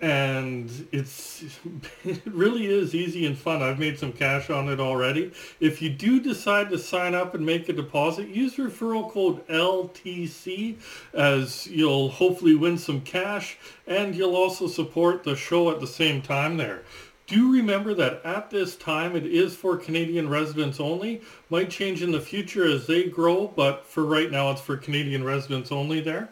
and 0.00 0.88
it's 0.92 1.44
it 2.04 2.22
really 2.26 2.66
is 2.66 2.94
easy 2.94 3.26
and 3.26 3.36
fun. 3.36 3.62
I've 3.62 3.78
made 3.78 3.98
some 3.98 4.12
cash 4.12 4.50
on 4.50 4.68
it 4.68 4.80
already. 4.80 5.32
If 5.60 5.82
you 5.82 5.90
do 5.90 6.20
decide 6.20 6.70
to 6.70 6.78
sign 6.78 7.14
up 7.14 7.34
and 7.34 7.44
make 7.44 7.68
a 7.68 7.72
deposit, 7.72 8.28
use 8.28 8.56
referral 8.56 9.10
code 9.10 9.46
LTC 9.48 10.76
as 11.14 11.66
you'll 11.66 12.10
hopefully 12.10 12.54
win 12.54 12.78
some 12.78 13.00
cash 13.00 13.58
and 13.86 14.14
you'll 14.14 14.36
also 14.36 14.66
support 14.66 15.24
the 15.24 15.36
show 15.36 15.70
at 15.70 15.80
the 15.80 15.86
same 15.86 16.22
time 16.22 16.56
there. 16.56 16.82
Do 17.26 17.52
remember 17.52 17.92
that 17.92 18.24
at 18.24 18.48
this 18.48 18.74
time 18.74 19.14
it 19.14 19.26
is 19.26 19.54
for 19.54 19.76
Canadian 19.76 20.30
residents 20.30 20.80
only. 20.80 21.20
Might 21.50 21.68
change 21.68 22.02
in 22.02 22.10
the 22.10 22.22
future 22.22 22.66
as 22.66 22.86
they 22.86 23.04
grow, 23.04 23.48
but 23.48 23.84
for 23.84 24.04
right 24.04 24.30
now 24.30 24.50
it's 24.50 24.62
for 24.62 24.78
Canadian 24.78 25.22
residents 25.22 25.70
only 25.70 26.00
there. 26.00 26.30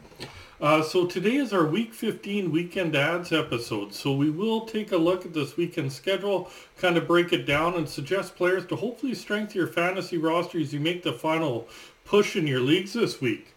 Uh, 0.59 0.83
so 0.83 1.05
today 1.05 1.37
is 1.37 1.53
our 1.53 1.67
Week 1.67 1.93
15 1.93 2.51
Weekend 2.51 2.97
Adds 2.97 3.31
episode. 3.31 3.93
So 3.93 4.15
we 4.15 4.31
will 4.31 4.63
take 4.63 4.91
a 4.91 4.97
look 4.97 5.27
at 5.27 5.35
this 5.35 5.55
weekend 5.59 5.93
schedule, 5.93 6.51
kind 6.79 6.97
of 6.97 7.07
break 7.07 7.31
it 7.35 7.45
down, 7.45 7.75
and 7.75 7.87
suggest 7.87 8.37
players 8.37 8.65
to 8.69 8.77
hopefully 8.77 9.15
strengthen 9.15 9.59
your 9.59 9.67
fantasy 9.67 10.17
roster 10.17 10.59
as 10.59 10.73
you 10.73 10.81
make 10.81 11.03
the 11.03 11.13
final 11.13 11.69
push 12.07 12.37
in 12.37 12.47
your 12.47 12.61
leagues 12.61 12.95
this 12.95 13.21
week. 13.21 13.53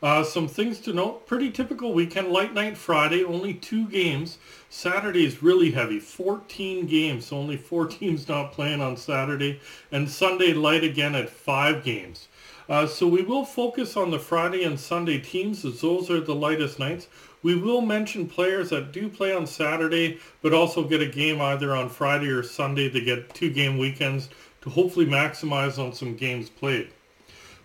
Uh, 0.00 0.22
some 0.22 0.46
things 0.46 0.78
to 0.82 0.92
note, 0.92 1.26
pretty 1.26 1.50
typical 1.50 1.92
weekend, 1.92 2.28
light 2.28 2.54
night 2.54 2.76
Friday, 2.76 3.24
only 3.24 3.52
two 3.52 3.88
games. 3.88 4.38
Saturday 4.70 5.24
is 5.24 5.42
really 5.42 5.72
heavy, 5.72 5.98
14 5.98 6.86
games, 6.86 7.26
so 7.26 7.38
only 7.38 7.56
four 7.56 7.86
teams 7.88 8.28
not 8.28 8.52
playing 8.52 8.80
on 8.80 8.96
Saturday. 8.96 9.60
And 9.90 10.08
Sunday 10.08 10.52
light 10.52 10.84
again 10.84 11.16
at 11.16 11.28
five 11.28 11.82
games. 11.82 12.28
Uh, 12.68 12.86
so 12.86 13.06
we 13.06 13.22
will 13.22 13.44
focus 13.44 13.96
on 13.96 14.10
the 14.10 14.18
Friday 14.18 14.64
and 14.64 14.78
Sunday 14.78 15.18
teams 15.18 15.64
as 15.64 15.80
those 15.80 16.10
are 16.10 16.20
the 16.20 16.34
lightest 16.34 16.78
nights. 16.78 17.06
We 17.42 17.54
will 17.54 17.80
mention 17.80 18.26
players 18.26 18.70
that 18.70 18.92
do 18.92 19.08
play 19.08 19.32
on 19.32 19.46
Saturday, 19.46 20.18
but 20.42 20.52
also 20.52 20.82
get 20.82 21.00
a 21.00 21.06
game 21.06 21.40
either 21.40 21.76
on 21.76 21.88
Friday 21.88 22.28
or 22.28 22.42
Sunday 22.42 22.90
to 22.90 23.00
get 23.00 23.34
two 23.34 23.50
game 23.50 23.78
weekends 23.78 24.28
to 24.62 24.70
hopefully 24.70 25.06
maximize 25.06 25.78
on 25.78 25.92
some 25.92 26.16
games 26.16 26.50
played. 26.50 26.90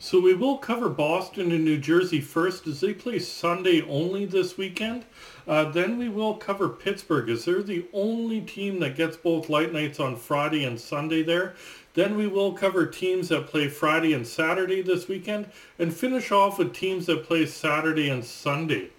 So 0.03 0.19
we 0.19 0.33
will 0.33 0.57
cover 0.57 0.89
Boston 0.89 1.51
and 1.51 1.63
New 1.63 1.77
Jersey 1.77 2.21
first 2.21 2.65
as 2.65 2.81
they 2.81 2.91
play 2.91 3.19
Sunday 3.19 3.83
only 3.83 4.25
this 4.25 4.57
weekend. 4.57 5.05
Uh, 5.47 5.65
then 5.65 5.99
we 5.99 6.09
will 6.09 6.33
cover 6.33 6.69
Pittsburgh 6.69 7.29
as 7.29 7.45
they're 7.45 7.61
the 7.61 7.85
only 7.93 8.41
team 8.41 8.79
that 8.79 8.95
gets 8.95 9.15
both 9.15 9.47
light 9.47 9.71
nights 9.71 9.99
on 9.99 10.15
Friday 10.15 10.65
and 10.65 10.79
Sunday 10.79 11.21
there. 11.21 11.53
Then 11.93 12.15
we 12.17 12.27
will 12.27 12.53
cover 12.53 12.85
teams 12.85 13.29
that 13.29 13.47
play 13.47 13.67
Friday 13.67 14.13
and 14.13 14.25
Saturday 14.25 14.81
this 14.81 15.07
weekend 15.07 15.47
and 15.77 15.93
finish 15.93 16.31
off 16.31 16.57
with 16.57 16.73
teams 16.73 17.05
that 17.07 17.25
play 17.25 17.45
Saturday 17.45 18.09
and 18.09 18.23
Sunday. 18.23 18.91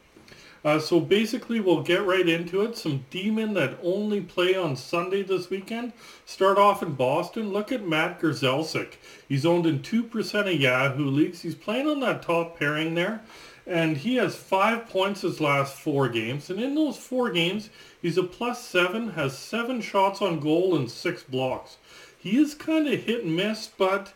Uh, 0.65 0.79
so 0.79 1.01
basically 1.01 1.59
we'll 1.59 1.83
get 1.83 2.07
right 2.07 2.29
into 2.29 2.63
it. 2.63 2.77
Some 2.77 3.05
D-men 3.11 3.55
that 3.55 3.79
only 3.83 4.21
play 4.21 4.55
on 4.55 4.77
Sunday 4.77 5.23
this 5.23 5.51
weekend. 5.51 5.93
Start 6.25 6.57
off 6.57 6.83
in 6.83 6.95
Boston. 6.95 7.53
Look 7.53 7.73
at 7.73 7.87
Matt 7.87 8.21
Grzelcyk. 8.21 8.95
He's 9.29 9.45
owned 9.45 9.67
in 9.67 9.81
2% 9.81 10.55
of 10.55 10.61
Yahoo 10.61 11.07
leagues. 11.07 11.43
He's 11.43 11.57
playing 11.57 11.89
on 11.89 12.01
that 12.01 12.23
top 12.23 12.59
pairing 12.59 12.95
there. 12.95 13.23
And 13.67 13.97
he 13.97 14.17
has 14.17 14.35
five 14.35 14.89
points 14.89 15.23
his 15.23 15.41
last 15.41 15.75
four 15.75 16.09
games. 16.09 16.51
And 16.51 16.61
in 16.61 16.75
those 16.75 16.97
four 16.97 17.31
games, 17.31 17.71
he's 18.01 18.19
a 18.19 18.25
plus 18.25 18.65
seven, 18.65 19.11
has 19.11 19.37
seven 19.39 19.81
shots 19.81 20.21
on 20.21 20.41
goal 20.41 20.77
and 20.77 20.91
six 20.91 21.23
blocks. 21.23 21.79
He 22.23 22.39
is 22.39 22.55
kind 22.55 22.87
of 22.87 23.03
hit 23.03 23.25
and 23.25 23.35
miss, 23.35 23.67
but 23.67 24.13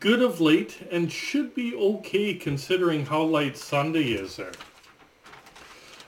good 0.00 0.20
of 0.20 0.40
late 0.40 0.78
and 0.90 1.12
should 1.12 1.54
be 1.54 1.72
okay 1.76 2.34
considering 2.34 3.06
how 3.06 3.22
light 3.22 3.56
Sunday 3.56 4.08
is 4.14 4.34
there. 4.34 4.50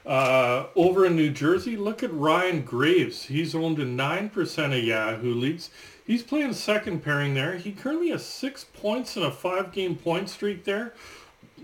Uh, 0.05 0.67
over 0.75 1.07
in 1.07 1.15
New 1.15 1.31
Jersey, 1.31 1.77
look 1.77 2.03
at 2.03 2.13
Ryan 2.13 2.63
Graves. 2.63 3.27
He's 3.27 3.55
owned 3.55 3.79
in 3.79 3.97
9% 3.97 4.77
of 4.77 4.85
Yahoo 4.85 5.33
leagues. 5.33 5.71
He's 6.05 6.25
playing 6.25 6.55
second 6.55 7.05
pairing 7.05 7.35
there. 7.35 7.57
He 7.57 7.71
currently 7.71 8.11
has 8.11 8.27
six 8.27 8.65
points 8.65 9.17
in 9.17 9.23
a 9.23 9.31
five-game 9.31 9.95
point 9.95 10.29
streak 10.29 10.65
there 10.65 10.93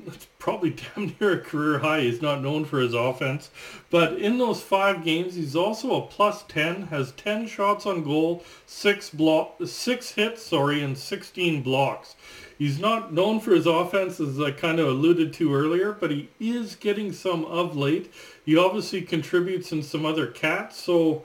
it's 0.06 0.26
probably 0.38 0.70
damn 0.96 1.14
near 1.20 1.32
a 1.32 1.40
career 1.40 1.78
high. 1.78 2.00
He's 2.00 2.22
not 2.22 2.42
known 2.42 2.64
for 2.64 2.78
his 2.80 2.94
offense. 2.94 3.50
But 3.90 4.14
in 4.14 4.38
those 4.38 4.62
five 4.62 5.04
games, 5.04 5.34
he's 5.34 5.56
also 5.56 5.96
a 5.96 6.06
plus 6.06 6.42
10, 6.44 6.88
has 6.88 7.12
10 7.12 7.46
shots 7.46 7.86
on 7.86 8.04
goal, 8.04 8.44
six 8.66 9.10
block, 9.10 9.56
six 9.64 10.12
hits, 10.12 10.42
sorry, 10.42 10.82
and 10.82 10.96
16 10.96 11.62
blocks. 11.62 12.16
He's 12.58 12.80
not 12.80 13.12
known 13.12 13.38
for 13.38 13.52
his 13.52 13.66
offense, 13.66 14.18
as 14.18 14.40
I 14.40 14.50
kind 14.50 14.80
of 14.80 14.88
alluded 14.88 15.32
to 15.34 15.54
earlier, 15.54 15.92
but 15.92 16.10
he 16.10 16.28
is 16.40 16.74
getting 16.74 17.12
some 17.12 17.44
of 17.44 17.76
late. 17.76 18.12
He 18.44 18.56
obviously 18.56 19.02
contributes 19.02 19.70
in 19.70 19.82
some 19.84 20.04
other 20.04 20.26
cats, 20.26 20.82
so 20.82 21.24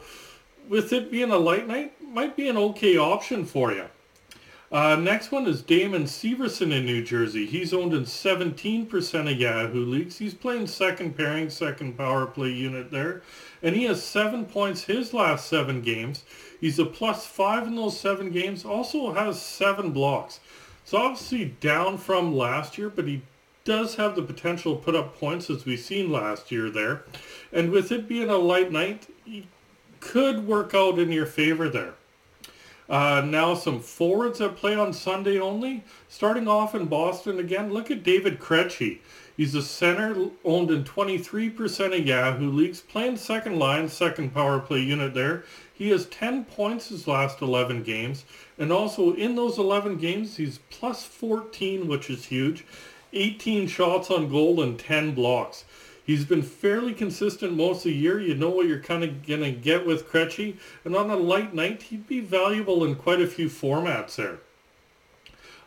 with 0.70 0.94
it 0.94 1.10
being 1.10 1.32
a 1.32 1.38
light 1.38 1.68
night, 1.68 1.94
might 2.02 2.36
be 2.36 2.48
an 2.48 2.58
okay 2.58 2.98
option 2.98 3.46
for 3.46 3.72
you. 3.72 3.86
Uh, 4.74 4.96
next 4.96 5.32
one 5.32 5.46
is 5.46 5.62
Damon 5.62 6.06
Severson 6.06 6.74
in 6.74 6.84
New 6.84 7.04
Jersey. 7.04 7.46
He's 7.46 7.76
owned 7.76 7.94
in 7.94 8.06
17% 8.06 9.32
of 9.32 9.40
Yahoo 9.40 9.86
leagues. 9.86 10.18
He's 10.18 10.34
playing 10.34 10.66
second 10.66 11.16
pairing, 11.16 11.52
second 11.52 11.96
power 11.96 12.26
play 12.26 12.50
unit 12.50 12.90
there. 12.90 13.22
And 13.62 13.76
he 13.76 13.84
has 13.84 14.04
seven 14.04 14.46
points 14.46 14.86
his 14.86 15.14
last 15.14 15.48
seven 15.48 15.84
games. 15.84 16.24
He's 16.60 16.80
a 16.80 16.88
plus 16.88 17.28
five 17.28 17.68
in 17.68 17.76
those 17.76 18.00
seven 18.00 18.32
games. 18.32 18.66
Also 18.66 19.14
has 19.14 19.40
seven 19.40 19.92
blocks. 19.92 20.40
It's 20.82 20.96
obviously 20.96 21.54
down 21.60 22.00
from 22.00 22.36
last 22.36 22.76
year, 22.76 22.90
but 22.90 23.08
he 23.08 23.22
does 23.66 23.94
have 23.96 24.16
the 24.16 24.24
potential 24.24 24.76
to 24.76 24.82
put 24.82 24.96
up 24.96 25.20
points 25.20 25.52
as 25.52 25.66
we've 25.66 25.80
seen 25.80 26.12
last 26.12 26.52
year 26.52 26.72
there. 26.72 27.04
And 27.52 27.70
with 27.70 27.92
it 27.92 28.08
being 28.08 28.32
a 28.32 28.38
light 28.38 28.72
night, 28.72 29.06
he 29.24 29.46
could 30.00 30.48
work 30.48 30.74
out 30.74 30.98
in 30.98 31.12
your 31.12 31.28
favor 31.28 31.70
there. 31.70 31.94
Uh, 32.94 33.22
now 33.22 33.56
some 33.56 33.80
forwards 33.80 34.38
that 34.38 34.56
play 34.56 34.76
on 34.76 34.94
Sunday 34.94 35.40
only. 35.40 35.84
Starting 36.08 36.48
off 36.48 36.76
in 36.76 36.86
Boston 36.86 37.40
again, 37.40 37.74
look 37.74 37.90
at 37.90 38.04
David 38.04 38.40
Krejci. 38.40 39.00
He's 39.36 39.56
a 39.56 39.64
center 39.64 40.30
owned 40.46 40.70
in 40.70 40.84
23% 40.84 42.00
of 42.00 42.06
Yahoo 42.06 42.52
leagues, 42.52 42.82
playing 42.82 43.18
second 43.18 43.58
line, 43.58 43.90
second 43.90 44.32
power 44.32 44.60
play 44.60 44.82
unit 44.82 45.16
there. 45.16 45.44
He 45.74 45.90
has 45.90 46.06
10 46.06 46.46
points 46.46 46.90
his 46.90 47.08
last 47.08 47.42
11 47.42 47.82
games. 47.82 48.26
And 48.60 48.72
also 48.72 49.16
in 49.16 49.34
those 49.34 49.58
11 49.58 49.98
games, 49.98 50.38
he's 50.38 50.60
plus 50.70 51.04
14, 51.04 51.88
which 51.88 52.12
is 52.12 52.26
huge. 52.26 52.64
18 53.12 53.66
shots 53.66 54.12
on 54.12 54.30
goal 54.30 54.62
and 54.62 54.78
10 54.78 55.16
blocks. 55.16 55.66
He's 56.06 56.26
been 56.26 56.42
fairly 56.42 56.94
consistent 56.94 57.56
most 57.56 57.78
of 57.78 57.84
the 57.86 57.94
year. 57.94 58.20
You 58.20 58.36
know 58.36 58.50
what 58.50 58.68
you're 58.68 58.80
kind 58.80 59.04
of 59.04 59.26
going 59.26 59.42
to 59.42 59.52
get 59.52 59.86
with 59.86 60.10
Krejci. 60.10 60.58
And 60.84 60.96
on 60.96 61.10
a 61.10 61.16
light 61.16 61.54
night, 61.54 61.84
he'd 61.84 62.08
be 62.08 62.20
valuable 62.20 62.84
in 62.84 62.96
quite 62.96 63.22
a 63.22 63.28
few 63.28 63.48
formats 63.48 64.16
there. 64.16 64.40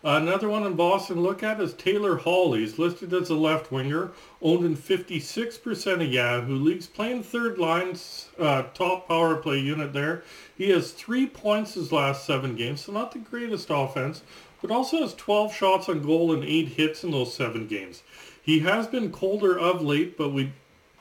Uh, 0.05 0.21
another 0.23 0.49
one 0.49 0.63
in 0.63 0.75
Boston 0.75 1.21
look 1.21 1.43
at 1.43 1.61
is 1.61 1.73
Taylor 1.73 2.19
Hall. 2.19 2.53
He's 2.53 2.79
listed 2.79 3.13
as 3.13 3.31
a 3.31 3.35
left 3.35 3.73
winger, 3.73 4.13
owned 4.41 4.65
in 4.65 4.77
56% 4.77 5.95
of 5.95 6.13
Yahoo 6.13 6.55
leagues, 6.55 6.87
playing 6.87 7.25
third 7.25 7.59
line, 7.59 7.97
uh, 8.39 8.65
top 8.75 9.09
power 9.09 9.37
play 9.37 9.59
unit 9.59 9.93
there. 9.93 10.23
He 10.57 10.71
has 10.71 10.93
three 10.93 11.27
points 11.27 11.75
his 11.75 11.91
last 11.91 12.25
seven 12.25 12.55
games, 12.55 12.83
so 12.83 12.93
not 12.93 13.13
the 13.13 13.19
greatest 13.19 13.69
offense, 13.71 14.23
but 14.61 14.71
also 14.71 14.99
has 14.99 15.15
12 15.15 15.53
shots 15.53 15.89
on 15.89 16.03
goal 16.03 16.33
and 16.33 16.45
eight 16.45 16.69
hits 16.69 17.03
in 17.03 17.11
those 17.11 17.35
seven 17.35 17.67
games. 17.67 18.03
He 18.47 18.61
has 18.61 18.87
been 18.87 19.11
colder 19.11 19.59
of 19.59 19.83
late, 19.83 20.17
but 20.17 20.31
we 20.31 20.53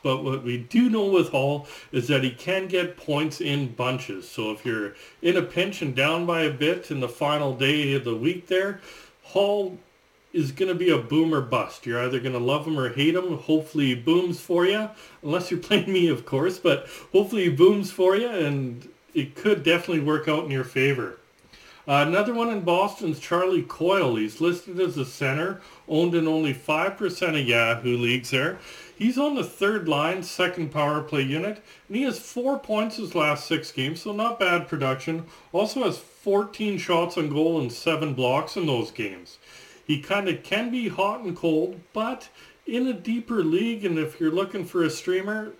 but 0.01 0.23
what 0.23 0.43
we 0.43 0.57
do 0.57 0.89
know 0.89 1.05
with 1.05 1.29
Hall 1.29 1.67
is 1.91 2.07
that 2.09 2.23
he 2.23 2.29
can 2.29 2.67
get 2.67 2.95
points 2.95 3.41
in 3.41 3.73
bunches. 3.73 4.29
So 4.29 4.51
if 4.51 4.63
you're 4.63 4.93
in 5.23 5.35
a 5.35 5.41
pinch 5.41 5.81
and 5.81 5.95
down 5.95 6.27
by 6.27 6.41
a 6.41 6.51
bit 6.51 6.91
in 6.91 6.99
the 6.99 7.09
final 7.09 7.55
day 7.55 7.93
of 7.93 8.03
the 8.03 8.15
week 8.15 8.47
there, 8.47 8.81
Hall 9.23 9.79
is 10.31 10.51
going 10.51 10.69
to 10.69 10.75
be 10.75 10.91
a 10.91 10.97
boomer 10.99 11.41
bust. 11.41 11.87
You're 11.87 12.03
either 12.03 12.19
going 12.19 12.33
to 12.33 12.39
love 12.39 12.67
him 12.67 12.79
or 12.79 12.89
hate 12.89 13.15
him. 13.15 13.35
Hopefully 13.37 13.87
he 13.87 13.95
booms 13.95 14.39
for 14.39 14.65
you, 14.65 14.89
unless 15.23 15.49
you're 15.49 15.59
playing 15.69 15.91
me, 15.91 16.07
of 16.07 16.25
course, 16.25 16.59
but 16.59 16.87
hopefully 17.11 17.45
he 17.45 17.49
booms 17.49 17.89
for 17.89 18.15
you 18.15 18.29
and 18.29 18.87
it 19.15 19.35
could 19.35 19.63
definitely 19.63 20.03
work 20.03 20.27
out 20.27 20.43
in 20.43 20.51
your 20.51 20.63
favor. 20.63 21.17
Uh, 21.87 22.03
another 22.07 22.33
one 22.33 22.49
in 22.49 22.61
Boston's 22.61 23.19
Charlie 23.19 23.61
Coyle. 23.61 24.15
He's 24.15 24.41
listed 24.41 24.79
as 24.79 24.97
a 24.97 25.05
center, 25.05 25.61
owned 25.87 26.15
in 26.15 26.27
only 26.27 26.51
5% 26.51 27.39
of 27.39 27.47
Yahoo 27.47 27.95
leagues 27.95 28.31
there. 28.31 28.57
He's 28.97 29.19
on 29.19 29.35
the 29.35 29.43
third 29.43 29.87
line, 29.87 30.23
second 30.23 30.71
power 30.71 31.03
play 31.03 31.21
unit, 31.21 31.61
and 31.87 31.97
he 31.97 32.03
has 32.03 32.17
four 32.17 32.57
points 32.57 32.95
his 32.95 33.13
last 33.13 33.45
six 33.45 33.71
games, 33.71 34.01
so 34.01 34.13
not 34.13 34.39
bad 34.39 34.67
production. 34.67 35.25
Also 35.51 35.83
has 35.83 35.99
14 35.99 36.79
shots 36.79 37.17
on 37.17 37.29
goal 37.29 37.59
and 37.59 37.71
seven 37.71 38.15
blocks 38.15 38.57
in 38.57 38.65
those 38.65 38.89
games. 38.89 39.37
He 39.85 40.01
kind 40.01 40.27
of 40.27 40.41
can 40.41 40.71
be 40.71 40.87
hot 40.87 41.21
and 41.21 41.35
cold, 41.35 41.79
but 41.93 42.29
in 42.65 42.87
a 42.87 42.93
deeper 42.93 43.43
league, 43.43 43.85
and 43.85 43.99
if 43.99 44.19
you're 44.19 44.31
looking 44.31 44.65
for 44.65 44.83
a 44.83 44.89
streamer, 44.89 45.53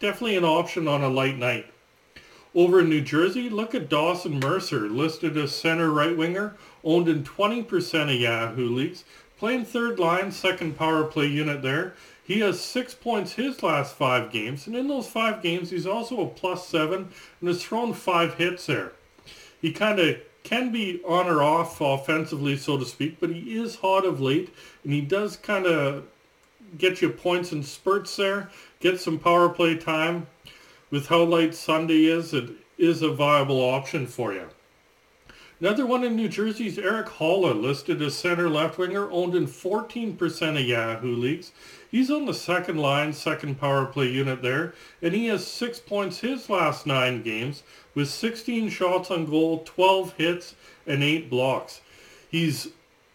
definitely 0.00 0.36
an 0.36 0.44
option 0.44 0.88
on 0.88 1.02
a 1.02 1.08
light 1.08 1.36
night. 1.36 1.66
Over 2.56 2.80
in 2.80 2.88
New 2.88 3.02
Jersey, 3.02 3.50
look 3.50 3.74
at 3.74 3.90
Dawson 3.90 4.40
Mercer, 4.40 4.88
listed 4.88 5.36
as 5.36 5.54
center 5.54 5.90
right 5.90 6.16
winger, 6.16 6.56
owned 6.82 7.06
in 7.06 7.22
20% 7.22 8.14
of 8.14 8.18
Yahoo 8.18 8.74
leagues, 8.74 9.04
playing 9.38 9.66
third 9.66 9.98
line, 9.98 10.32
second 10.32 10.78
power 10.78 11.04
play 11.04 11.26
unit 11.26 11.60
there. 11.60 11.92
He 12.24 12.40
has 12.40 12.58
six 12.58 12.94
points 12.94 13.34
his 13.34 13.62
last 13.62 13.94
five 13.94 14.32
games, 14.32 14.66
and 14.66 14.74
in 14.74 14.88
those 14.88 15.06
five 15.06 15.42
games, 15.42 15.68
he's 15.68 15.86
also 15.86 16.22
a 16.22 16.26
plus 16.28 16.66
seven 16.66 17.10
and 17.40 17.48
has 17.48 17.62
thrown 17.62 17.92
five 17.92 18.36
hits 18.36 18.64
there. 18.64 18.92
He 19.60 19.70
kind 19.70 19.98
of 19.98 20.16
can 20.42 20.72
be 20.72 21.02
on 21.06 21.26
or 21.26 21.42
off 21.42 21.78
offensively, 21.82 22.56
so 22.56 22.78
to 22.78 22.86
speak, 22.86 23.20
but 23.20 23.28
he 23.28 23.58
is 23.58 23.76
hot 23.76 24.06
of 24.06 24.18
late, 24.18 24.48
and 24.82 24.94
he 24.94 25.02
does 25.02 25.36
kind 25.36 25.66
of 25.66 26.04
get 26.78 27.02
you 27.02 27.10
points 27.10 27.52
in 27.52 27.62
spurts 27.62 28.16
there, 28.16 28.48
get 28.80 28.98
some 28.98 29.18
power 29.18 29.50
play 29.50 29.76
time, 29.76 30.26
with 30.90 31.08
how 31.08 31.22
light 31.22 31.54
Sunday 31.54 32.06
is, 32.06 32.32
it 32.32 32.50
is 32.78 33.02
a 33.02 33.10
viable 33.10 33.60
option 33.60 34.06
for 34.06 34.32
you. 34.32 34.48
Another 35.58 35.86
one 35.86 36.04
in 36.04 36.16
New 36.16 36.28
Jersey's 36.28 36.78
Erik 36.78 37.06
Haula, 37.06 37.58
listed 37.58 38.02
as 38.02 38.14
center 38.14 38.50
left 38.50 38.76
winger, 38.76 39.10
owned 39.10 39.34
in 39.34 39.46
14% 39.46 40.60
of 40.60 40.66
Yahoo 40.66 41.16
leagues. 41.16 41.52
He's 41.90 42.10
on 42.10 42.26
the 42.26 42.34
second 42.34 42.76
line, 42.76 43.14
second 43.14 43.58
power 43.58 43.86
play 43.86 44.08
unit 44.08 44.42
there, 44.42 44.74
and 45.00 45.14
he 45.14 45.28
has 45.28 45.46
six 45.46 45.78
points 45.78 46.18
his 46.18 46.50
last 46.50 46.86
nine 46.86 47.22
games 47.22 47.62
with 47.94 48.10
16 48.10 48.68
shots 48.68 49.10
on 49.10 49.24
goal, 49.24 49.62
12 49.64 50.12
hits, 50.18 50.54
and 50.86 51.02
eight 51.02 51.30
blocks. 51.30 51.80
He's 52.30 52.68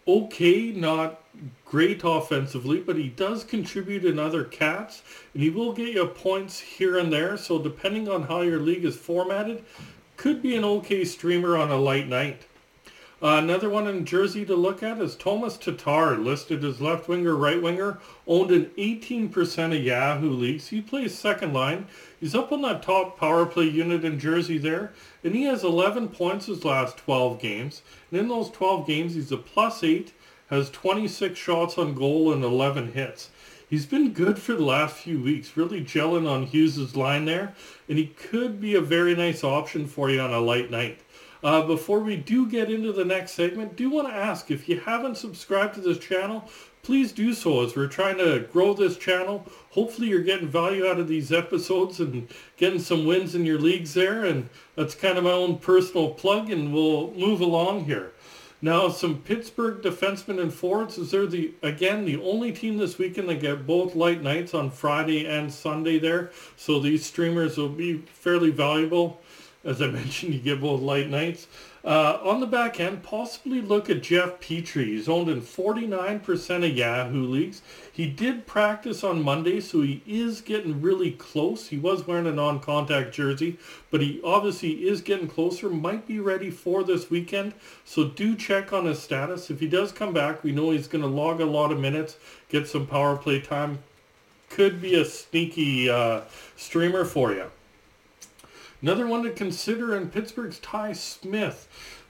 okay, 0.07 0.71
not 0.71 1.23
great 1.65 2.01
offensively, 2.03 2.79
but 2.79 2.97
he 2.97 3.07
does 3.07 3.43
contribute 3.43 4.05
in 4.05 4.19
other 4.19 4.43
cats, 4.43 5.01
and 5.33 5.41
he 5.41 5.49
will 5.49 5.73
get 5.73 5.93
you 5.93 6.05
points 6.05 6.59
here 6.59 6.97
and 6.97 7.11
there. 7.11 7.37
So 7.37 7.59
depending 7.59 8.09
on 8.09 8.23
how 8.23 8.41
your 8.41 8.59
league 8.59 8.85
is 8.85 8.97
formatted, 8.97 9.63
could 10.17 10.41
be 10.41 10.55
an 10.55 10.63
okay 10.63 11.05
streamer 11.05 11.57
on 11.57 11.71
a 11.71 11.77
light 11.77 12.07
night. 12.07 12.45
Uh, 13.23 13.37
another 13.37 13.69
one 13.69 13.85
in 13.85 14.03
Jersey 14.03 14.43
to 14.45 14.55
look 14.55 14.81
at 14.81 14.99
is 14.99 15.15
Tomas 15.15 15.55
Tatar, 15.55 16.17
listed 16.17 16.63
as 16.63 16.81
left 16.81 17.07
winger, 17.07 17.35
right 17.35 17.61
winger, 17.61 17.99
owned 18.25 18.49
in 18.49 18.65
18% 18.79 19.77
of 19.77 19.83
Yahoo 19.83 20.31
leagues. 20.31 20.69
He 20.69 20.81
plays 20.81 21.15
second 21.15 21.53
line. 21.53 21.85
He's 22.19 22.33
up 22.33 22.51
on 22.51 22.63
that 22.63 22.81
top 22.81 23.19
power 23.19 23.45
play 23.45 23.65
unit 23.65 24.03
in 24.03 24.19
Jersey 24.19 24.57
there, 24.57 24.91
and 25.23 25.35
he 25.35 25.43
has 25.43 25.63
11 25.63 26.07
points 26.07 26.47
his 26.47 26.65
last 26.65 26.97
12 26.97 27.39
games. 27.39 27.83
And 28.09 28.19
in 28.19 28.27
those 28.27 28.49
12 28.49 28.87
games, 28.87 29.13
he's 29.13 29.31
a 29.31 29.37
plus 29.37 29.83
8, 29.83 30.11
has 30.49 30.71
26 30.71 31.37
shots 31.37 31.77
on 31.77 31.93
goal 31.93 32.33
and 32.33 32.43
11 32.43 32.93
hits. 32.93 33.29
He's 33.69 33.85
been 33.85 34.13
good 34.13 34.39
for 34.39 34.53
the 34.53 34.65
last 34.65 34.95
few 34.95 35.21
weeks, 35.21 35.55
really 35.55 35.81
gelling 35.81 36.27
on 36.27 36.47
Hughes' 36.47 36.95
line 36.95 37.25
there, 37.25 37.53
and 37.87 37.99
he 37.99 38.07
could 38.07 38.59
be 38.59 38.73
a 38.73 38.81
very 38.81 39.15
nice 39.15 39.43
option 39.43 39.85
for 39.85 40.09
you 40.09 40.19
on 40.19 40.33
a 40.33 40.39
light 40.39 40.71
night. 40.71 40.99
Uh, 41.43 41.63
before 41.63 41.99
we 41.99 42.15
do 42.15 42.47
get 42.47 42.69
into 42.69 42.91
the 42.91 43.05
next 43.05 43.31
segment, 43.31 43.75
do 43.75 43.89
want 43.89 44.07
to 44.07 44.13
ask 44.13 44.51
if 44.51 44.69
you 44.69 44.79
haven't 44.79 45.17
subscribed 45.17 45.73
to 45.73 45.81
this 45.81 45.97
channel, 45.97 46.47
please 46.83 47.11
do 47.11 47.33
so 47.33 47.63
as 47.63 47.75
we're 47.75 47.87
trying 47.87 48.17
to 48.17 48.47
grow 48.51 48.73
this 48.73 48.97
channel. 48.97 49.45
Hopefully 49.71 50.07
you're 50.07 50.21
getting 50.21 50.47
value 50.47 50.85
out 50.85 50.99
of 50.99 51.07
these 51.07 51.31
episodes 51.31 51.99
and 51.99 52.27
getting 52.57 52.79
some 52.79 53.05
wins 53.05 53.33
in 53.33 53.45
your 53.45 53.59
leagues 53.59 53.95
there. 53.95 54.23
And 54.23 54.49
that's 54.75 54.93
kind 54.93 55.17
of 55.17 55.23
my 55.23 55.31
own 55.31 55.57
personal 55.57 56.11
plug 56.11 56.51
and 56.51 56.73
we'll 56.73 57.11
move 57.13 57.41
along 57.41 57.85
here. 57.85 58.11
Now, 58.63 58.89
some 58.89 59.17
Pittsburgh 59.17 59.81
defensemen 59.81 60.39
and 60.39 60.53
forwards, 60.53 60.99
is 60.99 61.09
they're 61.09 61.25
the, 61.25 61.51
again, 61.63 62.05
the 62.05 62.21
only 62.21 62.51
team 62.51 62.77
this 62.77 62.99
weekend 62.99 63.27
that 63.29 63.41
get 63.41 63.65
both 63.65 63.95
light 63.95 64.21
nights 64.21 64.53
on 64.53 64.69
Friday 64.69 65.25
and 65.25 65.51
Sunday 65.51 65.97
there. 65.97 66.29
So 66.57 66.79
these 66.79 67.03
streamers 67.03 67.57
will 67.57 67.69
be 67.69 67.97
fairly 67.97 68.51
valuable 68.51 69.19
as 69.63 69.81
I 69.81 69.87
mentioned, 69.91 70.33
you 70.33 70.39
get 70.39 70.61
both 70.61 70.81
light 70.81 71.09
nights. 71.09 71.47
Uh, 71.83 72.19
on 72.23 72.39
the 72.39 72.45
back 72.45 72.79
end, 72.79 73.01
possibly 73.01 73.59
look 73.59 73.89
at 73.89 74.03
Jeff 74.03 74.39
Petry. 74.39 74.85
He's 74.85 75.09
owned 75.09 75.29
in 75.29 75.41
49% 75.41 76.69
of 76.69 76.77
Yahoo 76.77 77.25
leagues. 77.25 77.63
He 77.91 78.05
did 78.05 78.45
practice 78.45 79.03
on 79.03 79.23
Monday, 79.23 79.59
so 79.59 79.81
he 79.81 80.03
is 80.05 80.41
getting 80.41 80.79
really 80.79 81.11
close. 81.11 81.69
He 81.69 81.77
was 81.77 82.05
wearing 82.05 82.27
a 82.27 82.31
non-contact 82.31 83.13
jersey, 83.13 83.57
but 83.89 84.01
he 84.01 84.21
obviously 84.23 84.87
is 84.87 85.01
getting 85.01 85.27
closer, 85.27 85.69
might 85.69 86.05
be 86.05 86.19
ready 86.19 86.51
for 86.51 86.83
this 86.83 87.09
weekend. 87.09 87.53
So 87.83 88.05
do 88.05 88.35
check 88.35 88.71
on 88.71 88.85
his 88.85 89.01
status. 89.01 89.49
If 89.49 89.59
he 89.59 89.67
does 89.67 89.91
come 89.91 90.13
back, 90.13 90.43
we 90.43 90.51
know 90.51 90.69
he's 90.69 90.87
going 90.87 91.03
to 91.03 91.07
log 91.07 91.41
a 91.41 91.45
lot 91.45 91.71
of 91.71 91.79
minutes, 91.79 92.15
get 92.49 92.67
some 92.67 92.85
power 92.85 93.17
play 93.17 93.41
time. 93.41 93.79
Could 94.49 94.81
be 94.81 94.93
a 94.95 95.05
sneaky 95.05 95.89
uh, 95.89 96.21
streamer 96.55 97.05
for 97.05 97.31
you. 97.31 97.49
Another 98.81 99.05
one 99.05 99.21
to 99.23 99.29
consider 99.29 99.95
in 99.95 100.09
Pittsburgh's 100.09 100.57
Ty 100.57 100.93
Smith, 100.93 101.67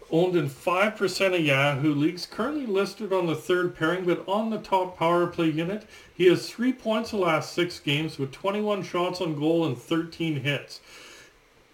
owned 0.09 0.37
in 0.37 0.49
5% 0.49 1.35
of 1.35 1.41
Yahoo 1.41 1.93
leagues, 1.93 2.25
currently 2.25 2.65
listed 2.65 3.11
on 3.11 3.27
the 3.27 3.35
third 3.35 3.75
pairing, 3.75 4.05
but 4.05 4.23
on 4.27 4.49
the 4.49 4.57
top 4.57 4.97
power 4.97 5.27
play 5.27 5.49
unit. 5.49 5.85
He 6.13 6.27
has 6.27 6.49
three 6.49 6.71
points 6.71 7.11
the 7.11 7.17
last 7.17 7.51
six 7.51 7.79
games 7.79 8.17
with 8.17 8.31
21 8.31 8.83
shots 8.83 9.19
on 9.19 9.37
goal 9.37 9.65
and 9.65 9.77
13 9.77 10.41
hits. 10.41 10.79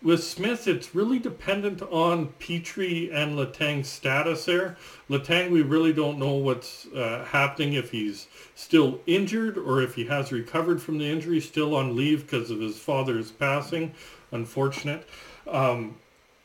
With 0.02 0.24
Smith, 0.24 0.68
it's 0.68 0.94
really 0.94 1.18
dependent 1.18 1.82
on 1.82 2.30
Petry 2.40 3.12
and 3.14 3.38
Letang's 3.38 3.90
status 3.90 4.46
there. 4.46 4.78
Latang, 5.10 5.50
we 5.50 5.64
really 5.64 5.92
don't 5.92 6.20
know 6.20 6.34
what's 6.34 6.86
uh, 6.88 7.26
happening 7.28 7.74
if 7.74 7.92
he's 7.92 8.28
still 8.54 9.00
injured 9.08 9.58
or 9.58 9.82
if 9.82 9.96
he 9.96 10.06
has 10.06 10.32
recovered 10.32 10.82
from 10.82 11.00
the 11.00 11.06
injury, 11.06 11.40
still 11.40 11.76
on 11.76 11.96
leave 11.96 12.22
because 12.22 12.52
of 12.52 12.60
his 12.60 12.78
father's 12.78 13.32
passing 13.32 13.94
unfortunate. 14.32 15.08
Um, 15.48 15.96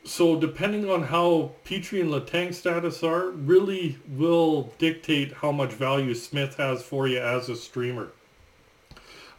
so 0.04 0.38
depending 0.38 0.90
on 0.90 1.04
how 1.04 1.52
Petry 1.64 2.00
and 2.00 2.10
Letang 2.10 2.52
status 2.52 3.02
are, 3.02 3.30
really 3.30 3.98
will 4.08 4.72
dictate 4.78 5.32
how 5.34 5.52
much 5.52 5.72
value 5.72 6.14
Smith 6.14 6.56
has 6.56 6.82
for 6.82 7.06
you 7.06 7.18
as 7.18 7.48
a 7.48 7.56
streamer. 7.56 8.10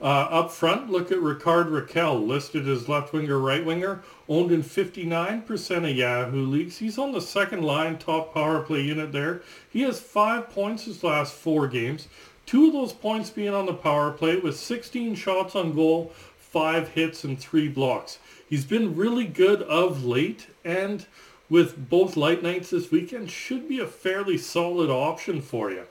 Uh, 0.02 0.28
up 0.30 0.52
front, 0.52 0.90
look 0.90 1.14
at 1.14 1.22
Rickard 1.22 1.68
Rakell, 1.68 2.28
listed 2.28 2.68
as 2.68 2.90
left 2.90 3.14
winger, 3.14 3.40
right 3.40 3.64
winger, 3.64 4.04
owned 4.28 4.52
in 4.52 4.62
59% 4.62 5.90
of 5.90 5.96
Yahoo 5.96 6.46
leagues. 6.46 6.78
He's 6.80 6.98
on 6.98 7.14
the 7.14 7.22
second 7.22 7.64
line, 7.64 7.98
top 7.98 8.34
power 8.34 8.62
play 8.62 8.82
unit 8.82 9.14
there. 9.14 9.44
He 9.70 9.84
has 9.84 10.02
five 10.02 10.50
points 10.50 10.86
his 10.86 11.06
last 11.06 11.34
four 11.34 11.68
games. 11.68 12.10
Two 12.46 12.68
of 12.68 12.74
those 12.74 12.92
points 12.92 13.30
being 13.30 13.54
on 13.54 13.66
the 13.66 13.74
power 13.74 14.12
play 14.12 14.36
with 14.36 14.58
16 14.58 15.16
shots 15.16 15.56
on 15.56 15.74
goal, 15.74 16.12
five 16.38 16.90
hits, 16.90 17.24
and 17.24 17.40
three 17.40 17.70
blocks. 17.70 18.20
He's 18.54 18.66
been 18.66 18.96
really 18.96 19.26
good 19.26 19.64
of 19.64 20.06
late, 20.06 20.46
and 20.64 21.08
with 21.50 21.90
both 21.90 22.16
light 22.16 22.44
nights 22.44 22.70
this 22.70 22.92
weekend, 22.92 23.32
should 23.32 23.68
be 23.68 23.80
a 23.80 23.88
fairly 23.88 24.38
solid 24.38 24.92
option 24.92 25.42
for 25.42 25.72
you. 25.72 25.88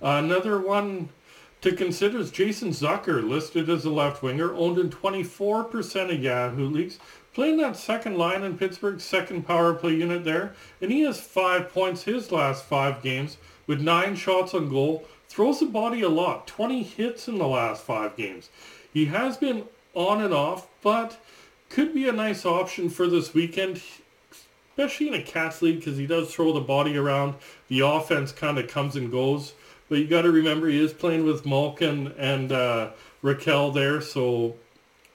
Another 0.00 0.58
one 0.58 1.10
to 1.60 1.76
consider 1.76 2.16
is 2.16 2.30
Jason 2.30 2.70
Zucker, 2.70 3.22
listed 3.22 3.68
as 3.68 3.84
a 3.84 3.90
left 3.90 4.22
winger, 4.22 4.54
owned 4.54 4.78
in 4.78 4.88
24% 4.88 6.14
of 6.14 6.22
Yahoo 6.22 6.66
leagues, 6.66 6.98
playing 7.34 7.58
that 7.58 7.76
second 7.76 8.16
line 8.16 8.42
in 8.42 8.56
Pittsburgh's 8.56 9.04
second 9.04 9.46
power 9.46 9.74
play 9.74 9.96
unit 9.96 10.24
there, 10.24 10.54
and 10.80 10.90
he 10.90 11.02
has 11.02 11.20
five 11.20 11.70
points 11.74 12.04
his 12.04 12.32
last 12.32 12.64
five 12.64 13.02
games 13.02 13.36
with 13.66 13.82
nine 13.82 14.16
shots 14.16 14.54
on 14.54 14.70
goal, 14.70 15.04
throws 15.28 15.60
the 15.60 15.66
body 15.66 16.00
a 16.00 16.08
lot, 16.08 16.46
20 16.46 16.82
hits 16.82 17.28
in 17.28 17.36
the 17.36 17.46
last 17.46 17.82
five 17.82 18.16
games. 18.16 18.48
He 18.94 19.04
has 19.04 19.36
been 19.36 19.64
on 19.92 20.22
and 20.22 20.32
off, 20.32 20.68
but 20.82 21.18
could 21.68 21.94
be 21.94 22.08
a 22.08 22.12
nice 22.12 22.46
option 22.46 22.88
for 22.88 23.06
this 23.06 23.34
weekend, 23.34 23.82
especially 24.70 25.08
in 25.08 25.14
a 25.14 25.22
Cats 25.22 25.62
league 25.62 25.80
because 25.80 25.98
he 25.98 26.06
does 26.06 26.32
throw 26.32 26.52
the 26.52 26.60
body 26.60 26.96
around. 26.96 27.34
The 27.68 27.80
offense 27.80 28.32
kind 28.32 28.58
of 28.58 28.68
comes 28.68 28.96
and 28.96 29.10
goes. 29.10 29.52
But 29.88 29.98
you 29.98 30.06
got 30.06 30.22
to 30.22 30.32
remember 30.32 30.68
he 30.68 30.82
is 30.82 30.92
playing 30.92 31.24
with 31.24 31.46
Malkin 31.46 32.12
and 32.18 32.50
uh, 32.50 32.90
Rakell 33.22 33.72
there, 33.72 34.00
so 34.00 34.56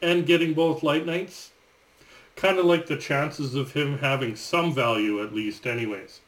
and 0.01 0.25
getting 0.25 0.53
both 0.53 0.83
light 0.83 1.05
nights. 1.05 1.51
Kind 2.35 2.57
of 2.57 2.65
like 2.65 2.87
the 2.87 2.97
chances 2.97 3.53
of 3.53 3.73
him 3.73 3.99
having 3.99 4.35
some 4.35 4.73
value 4.73 5.21
at 5.23 5.33
least 5.33 5.67
anyways. 5.67 6.21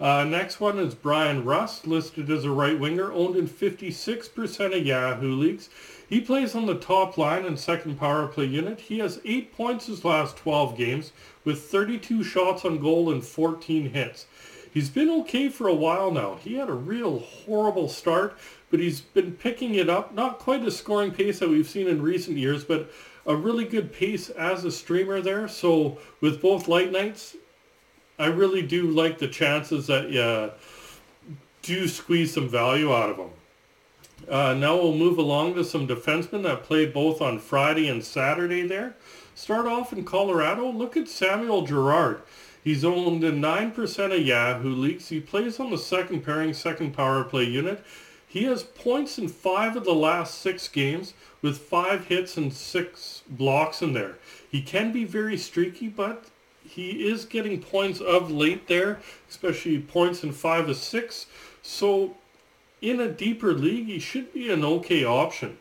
Uh, 0.00 0.24
next 0.24 0.58
one 0.58 0.78
is 0.78 0.94
Bryan 0.94 1.44
Rust, 1.44 1.86
listed 1.86 2.28
as 2.30 2.44
a 2.44 2.50
right 2.50 2.78
winger, 2.78 3.12
owned 3.12 3.36
in 3.36 3.46
56% 3.46 4.76
of 4.76 4.84
Yahoo 4.84 5.36
leagues. 5.36 5.68
He 6.08 6.20
plays 6.20 6.54
on 6.54 6.66
the 6.66 6.74
top 6.74 7.16
line 7.16 7.44
and 7.44 7.58
second 7.58 7.98
power 7.98 8.26
play 8.26 8.44
unit. 8.44 8.80
He 8.80 8.98
has 8.98 9.20
8 9.24 9.56
points 9.56 9.86
his 9.86 10.04
last 10.04 10.36
12 10.36 10.76
games 10.76 11.12
with 11.44 11.62
32 11.62 12.22
shots 12.22 12.64
on 12.64 12.78
goal 12.78 13.10
and 13.10 13.24
14 13.24 13.90
hits. 13.90 14.26
He's 14.72 14.90
been 14.90 15.08
okay 15.22 15.48
for 15.48 15.68
a 15.68 15.74
while 15.74 16.10
now. 16.10 16.34
He 16.34 16.54
had 16.54 16.68
a 16.68 16.74
real 16.74 17.20
horrible 17.20 17.88
start, 17.88 18.36
but 18.70 18.80
he's 18.80 19.00
been 19.00 19.32
picking 19.32 19.76
it 19.76 19.88
up. 19.88 20.12
Not 20.14 20.40
quite 20.40 20.64
a 20.64 20.70
scoring 20.70 21.12
pace 21.12 21.38
that 21.38 21.48
we've 21.48 21.68
seen 21.68 21.86
in 21.86 22.02
recent 22.02 22.36
years, 22.36 22.64
but 22.64 22.90
a 23.24 23.36
really 23.36 23.64
good 23.64 23.92
pace 23.92 24.30
as 24.30 24.64
a 24.64 24.72
streamer 24.72 25.20
there. 25.20 25.46
So 25.48 25.98
with 26.20 26.42
both 26.42 26.68
light 26.68 26.90
nights, 26.90 27.36
I 28.18 28.26
really 28.26 28.62
do 28.62 28.90
like 28.90 29.18
the 29.18 29.28
chances 29.28 29.86
that 29.86 30.10
you 30.10 30.50
do 31.62 31.88
squeeze 31.88 32.34
some 32.34 32.48
value 32.48 32.92
out 32.92 33.10
of 33.10 33.16
them. 33.16 33.30
Uh, 34.28 34.54
now 34.54 34.76
we'll 34.76 34.94
move 34.94 35.18
along 35.18 35.54
to 35.54 35.64
some 35.64 35.86
defensemen 35.86 36.42
that 36.42 36.62
play 36.62 36.86
both 36.86 37.20
on 37.20 37.38
Friday 37.38 37.88
and 37.88 38.04
Saturday 38.04 38.66
there. 38.66 38.94
Start 39.34 39.66
off 39.66 39.92
in 39.92 40.04
Colorado. 40.04 40.70
Look 40.70 40.96
at 40.96 41.08
Samuel 41.08 41.66
Girard. 41.66 42.22
He's 42.62 42.84
owned 42.84 43.22
in 43.24 43.40
9% 43.40 44.16
of 44.16 44.26
Yahoo 44.26 44.74
leagues. 44.74 45.08
He 45.08 45.20
plays 45.20 45.60
on 45.60 45.70
the 45.70 45.78
second 45.78 46.24
pairing, 46.24 46.54
second 46.54 46.94
power 46.94 47.22
play 47.22 47.44
unit. 47.44 47.84
He 48.26 48.44
has 48.44 48.62
points 48.62 49.18
in 49.18 49.28
five 49.28 49.76
of 49.76 49.84
the 49.84 49.94
last 49.94 50.40
six 50.40 50.66
games 50.66 51.12
with 51.42 51.58
five 51.58 52.06
hits 52.06 52.36
and 52.36 52.52
six 52.52 53.22
blocks 53.28 53.82
in 53.82 53.92
there. 53.92 54.16
He 54.50 54.62
can 54.62 54.92
be 54.92 55.04
very 55.04 55.36
streaky, 55.36 55.88
but 55.88 56.24
he 56.64 57.06
is 57.06 57.26
getting 57.26 57.60
points 57.60 58.00
of 58.00 58.30
late 58.30 58.66
there, 58.66 58.98
especially 59.28 59.78
points 59.78 60.24
in 60.24 60.32
five 60.32 60.68
of 60.68 60.76
six. 60.76 61.26
So 61.62 62.16
in 62.84 63.00
a 63.00 63.08
deeper 63.08 63.54
league, 63.54 63.86
he 63.86 63.98
should 63.98 64.32
be 64.32 64.50
an 64.50 64.64
okay 64.64 65.04
option. 65.04 65.58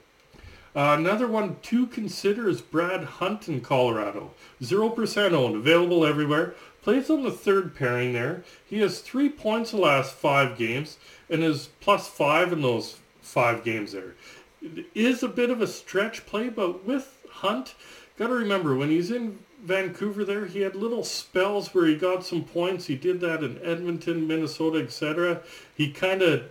Uh, 0.75 0.95
another 0.97 1.27
one 1.27 1.55
to 1.61 1.87
consider 1.87 2.49
is 2.49 2.61
Brad 2.61 3.03
Hunt 3.03 3.47
in 3.47 3.61
Colorado. 3.61 4.31
0% 4.61 5.31
owned, 5.31 5.55
available 5.55 6.05
everywhere. 6.05 6.55
Plays 6.81 7.09
on 7.09 7.23
the 7.23 7.31
third 7.31 7.75
pairing 7.75 8.11
there. 8.11 8.43
He 8.65 8.79
has 8.79 8.99
three 8.99 9.29
points 9.29 9.71
the 9.71 9.77
last 9.77 10.15
five 10.15 10.57
games 10.57 10.97
and 11.29 11.43
is 11.43 11.69
plus 11.79 12.09
five 12.09 12.51
in 12.51 12.61
those 12.61 12.97
five 13.21 13.63
games 13.63 13.93
there. 13.93 14.15
It 14.61 14.87
is 14.93 15.23
a 15.23 15.29
bit 15.29 15.49
of 15.49 15.61
a 15.61 15.67
stretch 15.67 16.25
play, 16.25 16.49
but 16.49 16.85
with 16.85 17.19
Hunt, 17.29 17.75
got 18.17 18.27
to 18.27 18.33
remember 18.33 18.75
when 18.75 18.89
he's 18.89 19.11
in 19.11 19.39
Vancouver 19.63 20.25
there, 20.25 20.45
he 20.45 20.59
had 20.59 20.75
little 20.75 21.05
spells 21.05 21.73
where 21.73 21.85
he 21.85 21.95
got 21.95 22.25
some 22.25 22.43
points. 22.43 22.87
He 22.87 22.95
did 22.95 23.21
that 23.21 23.43
in 23.43 23.61
Edmonton, 23.63 24.27
Minnesota, 24.27 24.79
etc. 24.79 25.41
He 25.75 25.89
kind 25.89 26.21
of 26.21 26.43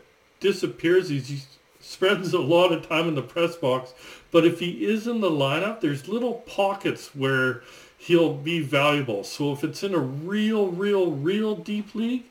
disappears. 0.42 1.08
He 1.08 1.38
spends 1.80 2.34
a 2.34 2.38
lot 2.40 2.72
of 2.72 2.86
time 2.86 3.08
in 3.08 3.14
the 3.14 3.22
press 3.22 3.56
box. 3.56 3.94
But 4.30 4.44
if 4.44 4.60
he 4.60 4.84
is 4.84 5.06
in 5.06 5.20
the 5.20 5.30
lineup, 5.30 5.80
there's 5.80 6.08
little 6.08 6.34
pockets 6.34 7.14
where 7.14 7.62
he'll 7.96 8.34
be 8.34 8.60
valuable. 8.60 9.24
So 9.24 9.52
if 9.52 9.64
it's 9.64 9.82
in 9.82 9.94
a 9.94 9.98
real, 9.98 10.68
real, 10.68 11.12
real 11.12 11.54
deep 11.54 11.94
league, 11.94 12.24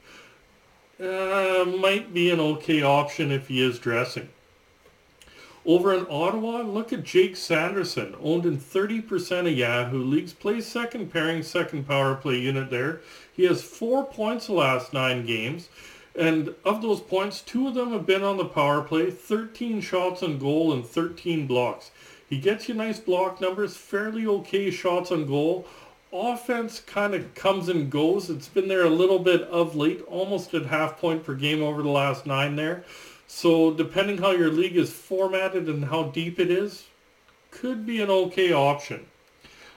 uh, 0.99 1.65
might 1.65 2.13
be 2.13 2.29
an 2.29 2.39
okay 2.39 2.83
option 2.83 3.31
if 3.31 3.47
he 3.47 3.63
is 3.63 3.79
dressing. 3.79 4.29
Over 5.63 5.93
in 5.93 6.07
Ottawa, 6.09 6.61
look 6.61 6.91
at 6.91 7.03
Jake 7.03 7.35
Sanderson, 7.35 8.15
owned 8.19 8.47
in 8.47 8.57
30% 8.57 9.41
of 9.41 9.57
Yahoo 9.57 10.03
leagues, 10.03 10.33
plays 10.33 10.65
second 10.65 11.11
pairing, 11.13 11.43
second 11.43 11.87
power 11.87 12.15
play 12.15 12.39
unit 12.39 12.71
there. 12.71 13.01
He 13.31 13.45
has 13.45 13.61
four 13.61 14.03
points 14.03 14.47
the 14.47 14.53
last 14.53 14.91
nine 14.91 15.23
games. 15.25 15.69
And 16.15 16.55
of 16.65 16.81
those 16.81 16.99
points, 16.99 17.41
two 17.41 17.67
of 17.67 17.73
them 17.73 17.91
have 17.91 18.05
been 18.05 18.23
on 18.23 18.37
the 18.37 18.45
power 18.45 18.81
play, 18.81 19.09
13 19.09 19.81
shots 19.81 20.21
on 20.21 20.39
goal 20.39 20.73
and 20.73 20.85
13 20.85 21.47
blocks. 21.47 21.91
He 22.29 22.37
gets 22.37 22.67
you 22.67 22.75
nice 22.75 22.99
block 22.99 23.41
numbers, 23.41 23.77
fairly 23.77 24.25
okay 24.25 24.71
shots 24.71 25.11
on 25.11 25.25
goal. 25.25 25.65
Offense 26.13 26.81
kind 26.81 27.13
of 27.13 27.33
comes 27.35 27.69
and 27.69 27.89
goes. 27.89 28.29
It's 28.29 28.49
been 28.49 28.67
there 28.67 28.83
a 28.83 28.89
little 28.89 29.19
bit 29.19 29.43
of 29.43 29.75
late, 29.75 30.01
almost 30.07 30.53
at 30.53 30.65
half 30.65 30.97
point 30.97 31.23
per 31.23 31.33
game 31.33 31.63
over 31.63 31.81
the 31.81 31.89
last 31.89 32.25
nine 32.25 32.55
there. 32.57 32.83
So 33.27 33.73
depending 33.73 34.17
how 34.17 34.31
your 34.31 34.51
league 34.51 34.75
is 34.75 34.91
formatted 34.91 35.69
and 35.69 35.85
how 35.85 36.03
deep 36.03 36.37
it 36.37 36.51
is, 36.51 36.87
could 37.49 37.85
be 37.85 38.01
an 38.01 38.09
okay 38.09 38.51
option. 38.51 39.05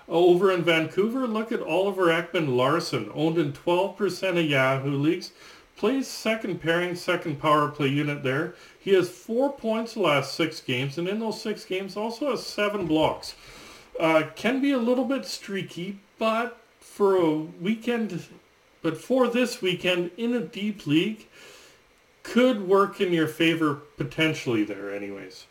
Uh, 0.08 0.12
over 0.12 0.50
in 0.50 0.62
Vancouver, 0.62 1.26
look 1.26 1.52
at 1.52 1.62
Oliver 1.62 2.06
Ekman 2.06 2.56
Larsson, 2.56 3.10
owned 3.14 3.38
in 3.38 3.52
12% 3.52 4.38
of 4.38 4.44
Yahoo 4.44 4.96
leagues, 4.96 5.32
plays 5.76 6.06
second 6.06 6.60
pairing, 6.60 6.94
second 6.94 7.40
power 7.40 7.68
play 7.68 7.88
unit 7.88 8.22
there. 8.22 8.54
He 8.78 8.94
has 8.94 9.08
four 9.08 9.52
points 9.52 9.94
the 9.94 10.00
last 10.00 10.34
six 10.34 10.60
games, 10.60 10.98
and 10.98 11.08
in 11.08 11.18
those 11.18 11.40
six 11.40 11.64
games 11.64 11.96
also 11.96 12.30
has 12.30 12.46
seven 12.46 12.86
blocks. 12.86 13.34
Uh, 13.98 14.24
can 14.34 14.60
be 14.60 14.72
a 14.72 14.78
little 14.78 15.04
bit 15.04 15.24
streaky, 15.24 15.98
but 16.18 16.60
for 16.80 17.16
a 17.16 17.34
weekend, 17.34 18.24
but 18.82 18.96
for 18.96 19.28
this 19.28 19.62
weekend 19.62 20.10
in 20.16 20.34
a 20.34 20.40
deep 20.40 20.86
league, 20.86 21.26
could 22.22 22.66
work 22.66 23.00
in 23.00 23.12
your 23.12 23.28
favor 23.28 23.74
potentially 23.96 24.64
there 24.64 24.92
anyways. 24.94 25.46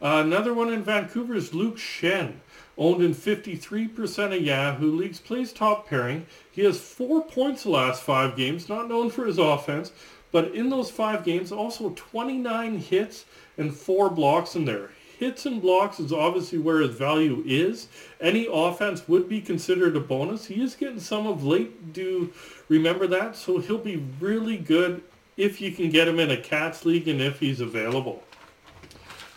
Uh, 0.00 0.22
another 0.24 0.54
one 0.54 0.72
in 0.72 0.82
Vancouver 0.82 1.34
is 1.34 1.54
Luke 1.54 1.76
Schenn, 1.76 2.34
owned 2.78 3.02
in 3.02 3.14
53% 3.14 4.36
of 4.36 4.42
Yahoo 4.42 4.96
leagues, 4.96 5.18
plays 5.18 5.52
top 5.52 5.88
pairing. 5.88 6.24
He 6.50 6.62
has 6.62 6.80
four 6.80 7.24
points 7.24 7.64
the 7.64 7.70
last 7.70 8.02
five 8.02 8.36
games, 8.36 8.68
not 8.68 8.88
known 8.88 9.10
for 9.10 9.26
his 9.26 9.38
offense, 9.38 9.92
but 10.30 10.54
in 10.54 10.70
those 10.70 10.90
five 10.90 11.24
games, 11.24 11.50
also 11.52 11.90
29 11.90 12.78
hits 12.78 13.24
and 13.56 13.74
four 13.74 14.08
blocks 14.08 14.54
in 14.54 14.64
there. 14.64 14.90
Hits 15.18 15.46
and 15.46 15.60
blocks 15.60 15.98
is 15.98 16.12
obviously 16.12 16.58
where 16.58 16.80
his 16.80 16.94
value 16.94 17.42
is. 17.44 17.88
Any 18.20 18.46
offense 18.50 19.08
would 19.08 19.28
be 19.28 19.40
considered 19.40 19.96
a 19.96 20.00
bonus. 20.00 20.46
He 20.46 20.62
is 20.62 20.76
getting 20.76 21.00
some 21.00 21.26
of 21.26 21.42
late. 21.42 21.92
Do 21.92 22.32
remember 22.68 23.08
that? 23.08 23.34
So 23.34 23.58
he'll 23.58 23.78
be 23.78 23.96
really 24.20 24.56
good 24.56 25.02
if 25.36 25.60
you 25.60 25.72
can 25.72 25.90
get 25.90 26.06
him 26.06 26.20
in 26.20 26.30
a 26.30 26.36
Cats 26.36 26.84
league 26.84 27.08
and 27.08 27.20
if 27.20 27.40
he's 27.40 27.60
available. 27.60 28.22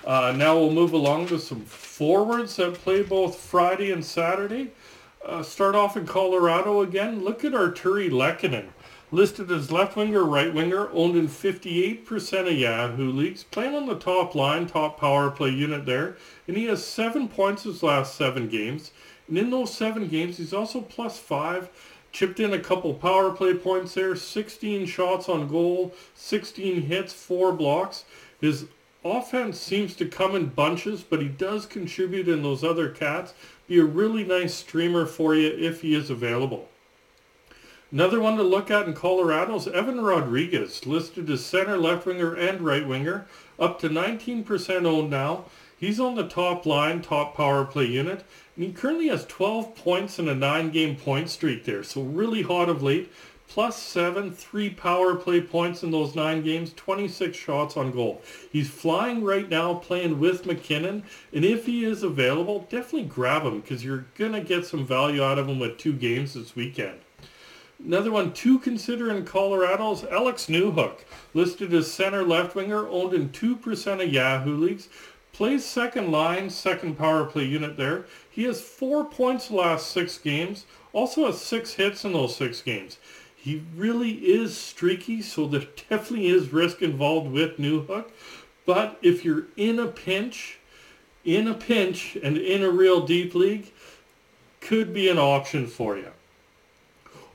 Uh, 0.06 0.34
now 0.36 0.58
we'll 0.58 0.72
move 0.72 0.94
along 0.94 1.28
to 1.28 1.40
some 1.40 1.62
forwards 1.62 2.56
that 2.56 2.74
play 2.76 3.04
both 3.04 3.38
Friday 3.38 3.92
and 3.92 4.04
Saturday. 4.04 4.72
Uh, 5.24 5.44
start 5.44 5.76
off 5.76 5.96
in 5.96 6.06
Colorado 6.06 6.82
again. 6.82 7.24
Look 7.24 7.46
at 7.46 7.52
Artturi 7.52 8.10
Lehkonen. 8.10 8.70
Listed 9.12 9.52
as 9.52 9.72
left 9.72 9.98
winger, 9.98 10.24
right 10.24 10.54
winger, 10.54 10.90
owned 10.92 11.18
in 11.18 11.28
58% 11.28 12.48
of 12.48 12.54
Yahoo 12.54 13.12
leagues, 13.12 13.44
playing 13.44 13.76
on 13.76 13.86
the 13.86 14.00
top 14.00 14.36
line, 14.36 14.66
top 14.66 14.98
power 15.00 15.30
play 15.30 15.50
unit 15.50 15.86
there, 15.86 16.16
and 16.48 16.56
he 16.56 16.66
has 16.66 16.84
seven 16.84 17.28
points 17.28 17.64
his 17.64 17.84
last 17.84 18.16
seven 18.16 18.48
games. 18.48 18.92
And 19.28 19.38
in 19.38 19.50
those 19.50 19.74
seven 19.74 20.08
games, 20.08 20.38
he's 20.38 20.54
also 20.54 20.80
plus 20.80 21.20
five 21.20 21.70
chipped 22.12 22.40
in 22.40 22.54
a 22.54 22.60
couple 22.60 22.94
power 22.94 23.32
play 23.32 23.54
points 23.54 23.94
there, 23.94 24.16
16 24.16 24.86
shots 24.86 25.30
on 25.30 25.48
goal, 25.48 25.94
16 26.16 26.84
hits, 26.84 27.14
4 27.14 27.54
blocks. 27.54 28.06
His 28.40 28.66
offense 29.04 29.60
seems 29.60 29.96
to 29.96 30.06
come 30.06 30.36
in 30.36 30.48
bunches, 30.48 31.04
but 31.04 31.22
he 31.22 31.28
does 31.28 31.66
contribute 31.66 32.28
in 32.28 32.44
those 32.44 32.64
other 32.64 32.90
cats. 32.90 33.34
Be 33.68 33.80
a 33.80 33.86
really 33.86 34.24
nice 34.24 34.54
streamer 34.54 35.06
for 35.06 35.36
you 35.36 35.48
if 35.50 35.82
he 35.82 35.96
is 35.96 36.10
available. 36.10 36.70
Another 37.92 38.22
one 38.22 38.38
to 38.38 38.44
look 38.44 38.72
at 38.72 38.88
in 38.88 38.94
Colorado 38.94 39.56
is 39.56 39.68
Evan 39.68 40.00
Rodrigues, 40.00 40.86
listed 40.86 41.30
as 41.30 41.46
center, 41.46 41.78
left 41.78 42.06
winger, 42.06 42.34
and 42.34 42.62
right 42.62 42.88
winger, 42.88 43.28
up 43.60 43.80
to 43.80 43.90
19% 43.90 44.86
owned 44.86 45.10
now. 45.10 45.46
He's 45.78 46.00
on 46.00 46.16
the 46.16 46.28
top 46.28 46.66
line, 46.66 47.02
top 47.02 47.36
power 47.36 47.66
play 47.66 47.86
unit, 47.86 48.24
and 48.56 48.64
he 48.64 48.72
currently 48.72 49.08
has 49.08 49.26
12 49.26 49.76
points 49.76 50.20
in 50.20 50.30
a 50.30 50.36
nine-game 50.36 50.96
point 50.96 51.30
streak 51.30 51.66
there. 51.66 51.84
So 51.84 52.02
really 52.02 52.44
hot 52.44 52.70
of 52.70 52.82
late. 52.82 53.12
Plus 53.54 53.76
seven, 53.76 54.32
three 54.32 54.70
power 54.70 55.14
play 55.14 55.42
points 55.42 55.84
in 55.84 55.92
those 55.92 56.16
nine 56.16 56.42
games, 56.42 56.72
26 56.72 57.36
shots 57.36 57.76
on 57.76 57.92
goal. 57.92 58.22
He's 58.50 58.70
flying 58.70 59.26
right 59.26 59.50
now, 59.50 59.74
playing 59.74 60.22
with 60.22 60.46
MacKinnon, 60.46 61.04
and 61.34 61.44
if 61.44 61.66
he 61.66 61.84
is 61.84 62.02
available, 62.02 62.66
definitely 62.70 63.10
grab 63.10 63.42
him 63.42 63.60
because 63.60 63.84
you're 63.84 64.06
going 64.18 64.32
to 64.32 64.40
get 64.40 64.66
some 64.66 64.88
value 64.88 65.22
out 65.22 65.38
of 65.38 65.50
him 65.50 65.60
with 65.60 65.78
two 65.78 65.92
games 65.92 66.34
this 66.34 66.56
weekend. 66.56 66.98
Another 67.78 68.10
one 68.10 68.32
to 68.32 68.58
consider 68.58 69.12
in 69.12 69.26
Colorado 69.26 69.92
is 69.92 70.06
Alex 70.06 70.46
Newhook, 70.46 71.00
listed 71.34 71.74
as 71.74 71.92
center 71.92 72.24
left 72.24 72.56
winger, 72.56 72.88
owned 72.88 73.14
in 73.14 73.32
2% 73.32 74.02
of 74.02 74.14
Yahoo 74.14 74.56
leagues, 74.56 74.88
plays 75.34 75.66
second 75.66 76.10
line, 76.10 76.50
second 76.50 76.98
power 76.98 77.26
play 77.26 77.44
unit 77.44 77.76
there. 77.76 78.06
He 78.30 78.46
has 78.46 78.62
four 78.62 79.04
points 79.04 79.52
last 79.52 79.92
six 79.92 80.18
games, 80.18 80.66
also 80.94 81.26
has 81.26 81.42
six 81.42 81.74
hits 81.74 82.06
in 82.06 82.14
those 82.14 82.34
six 82.34 82.62
games. 82.62 82.98
He 83.42 83.64
really 83.76 84.12
is 84.12 84.56
streaky, 84.56 85.24
so 85.24 85.48
there 85.48 85.62
definitely 85.90 86.28
is 86.28 86.54
risk 86.54 86.84
involved 86.84 87.32
with 87.32 87.58
Newhook. 87.58 88.12
But 88.68 89.00
if 89.02 89.26
you're 89.26 89.46
in 89.58 89.80
a 89.80 89.88
pinch, 89.88 90.60
in 91.26 91.48
a 91.48 91.56
pinch, 91.56 92.16
and 92.22 92.38
in 92.38 92.62
a 92.62 92.70
real 92.70 93.04
deep 93.04 93.34
league, 93.34 93.72
could 94.60 94.94
be 94.94 95.10
an 95.10 95.18
option 95.18 95.66
for 95.66 95.98
you. 95.98 96.12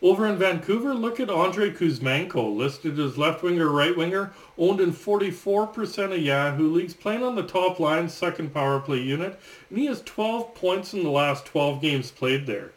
Over 0.01 0.27
in 0.27 0.37
Vancouver, 0.37 0.95
look 0.95 1.19
at 1.19 1.29
Andrei 1.29 1.71
Kuzmenko, 1.71 2.55
listed 2.55 3.01
as 3.01 3.19
left 3.19 3.43
winger, 3.43 3.69
right 3.69 3.97
winger, 3.97 4.33
owned 4.57 4.81
in 4.81 4.93
44% 4.93 6.13
of 6.13 6.19
Yahoo 6.19 6.71
leagues, 6.71 6.95
playing 6.95 7.25
on 7.25 7.35
the 7.35 7.43
top 7.43 7.81
line, 7.81 8.09
second 8.09 8.55
power 8.55 8.79
play 8.79 8.99
unit, 8.99 9.41
and 9.71 9.79
he 9.79 9.87
has 9.87 10.03
12 10.03 10.55
points 10.55 10.95
in 10.95 11.03
the 11.03 11.11
last 11.11 11.47
12 11.47 11.81
games 11.81 12.13
played 12.13 12.47
there. 12.47 12.71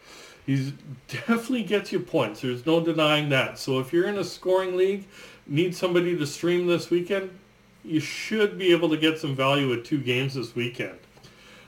He 0.49 0.73
definitely 1.07 1.61
gets 1.61 1.91
you 1.91 1.99
points. 1.99 2.41
There's 2.41 2.65
no 2.65 2.83
denying 2.83 3.29
that. 3.29 3.59
So 3.59 3.79
if 3.79 3.93
you're 3.93 4.07
in 4.07 4.17
a 4.17 4.23
scoring 4.23 4.75
league, 4.75 5.05
need 5.45 5.75
somebody 5.75 6.17
to 6.17 6.25
stream 6.25 6.65
this 6.65 6.89
weekend, 6.89 7.29
you 7.85 7.99
should 7.99 8.57
be 8.57 8.71
able 8.71 8.89
to 8.89 8.97
get 8.97 9.19
some 9.19 9.35
value 9.35 9.71
at 9.73 9.85
two 9.85 9.99
games 10.01 10.33
this 10.33 10.55
weekend. 10.55 10.97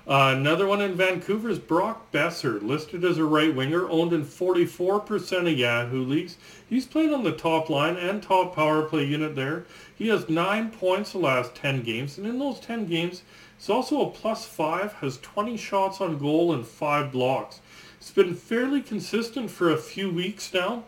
Uh, 0.08 0.34
another 0.36 0.66
one 0.66 0.82
in 0.82 0.96
Vancouver 0.96 1.48
is 1.48 1.60
Brock 1.60 2.12
Boeser, 2.12 2.60
listed 2.60 3.06
as 3.06 3.20
a 3.20 3.24
right 3.24 3.56
winger, 3.56 3.88
owned 3.88 4.14
in 4.14 4.26
44% 4.26 5.52
of 5.52 5.60
Yahoo 5.60 6.04
leagues. 6.04 6.38
He's 6.68 6.88
played 6.88 7.14
on 7.14 7.24
the 7.24 7.34
top 7.34 7.70
line 7.70 7.98
and 7.98 8.24
top 8.24 8.56
power 8.56 8.82
play 8.82 9.06
unit 9.06 9.36
there. 9.36 9.66
He 9.96 10.08
has 10.08 10.28
nine 10.28 10.72
points 10.72 11.12
the 11.12 11.20
last 11.20 11.54
10 11.54 11.84
games, 11.84 12.18
and 12.18 12.26
in 12.26 12.40
those 12.40 12.60
10 12.60 12.88
games, 12.88 13.22
he's 13.60 13.70
also 13.70 14.02
a 14.02 14.10
plus 14.10 14.48
five, 14.48 14.94
has 14.94 15.20
20 15.20 15.56
shots 15.56 16.02
on 16.02 16.18
goal 16.18 16.52
and 16.52 16.66
five 16.66 17.12
blocks. 17.12 17.62
It's 18.02 18.10
been 18.10 18.34
fairly 18.34 18.82
consistent 18.82 19.52
for 19.52 19.70
a 19.70 19.78
few 19.78 20.10
weeks 20.10 20.56
now. 20.56 20.86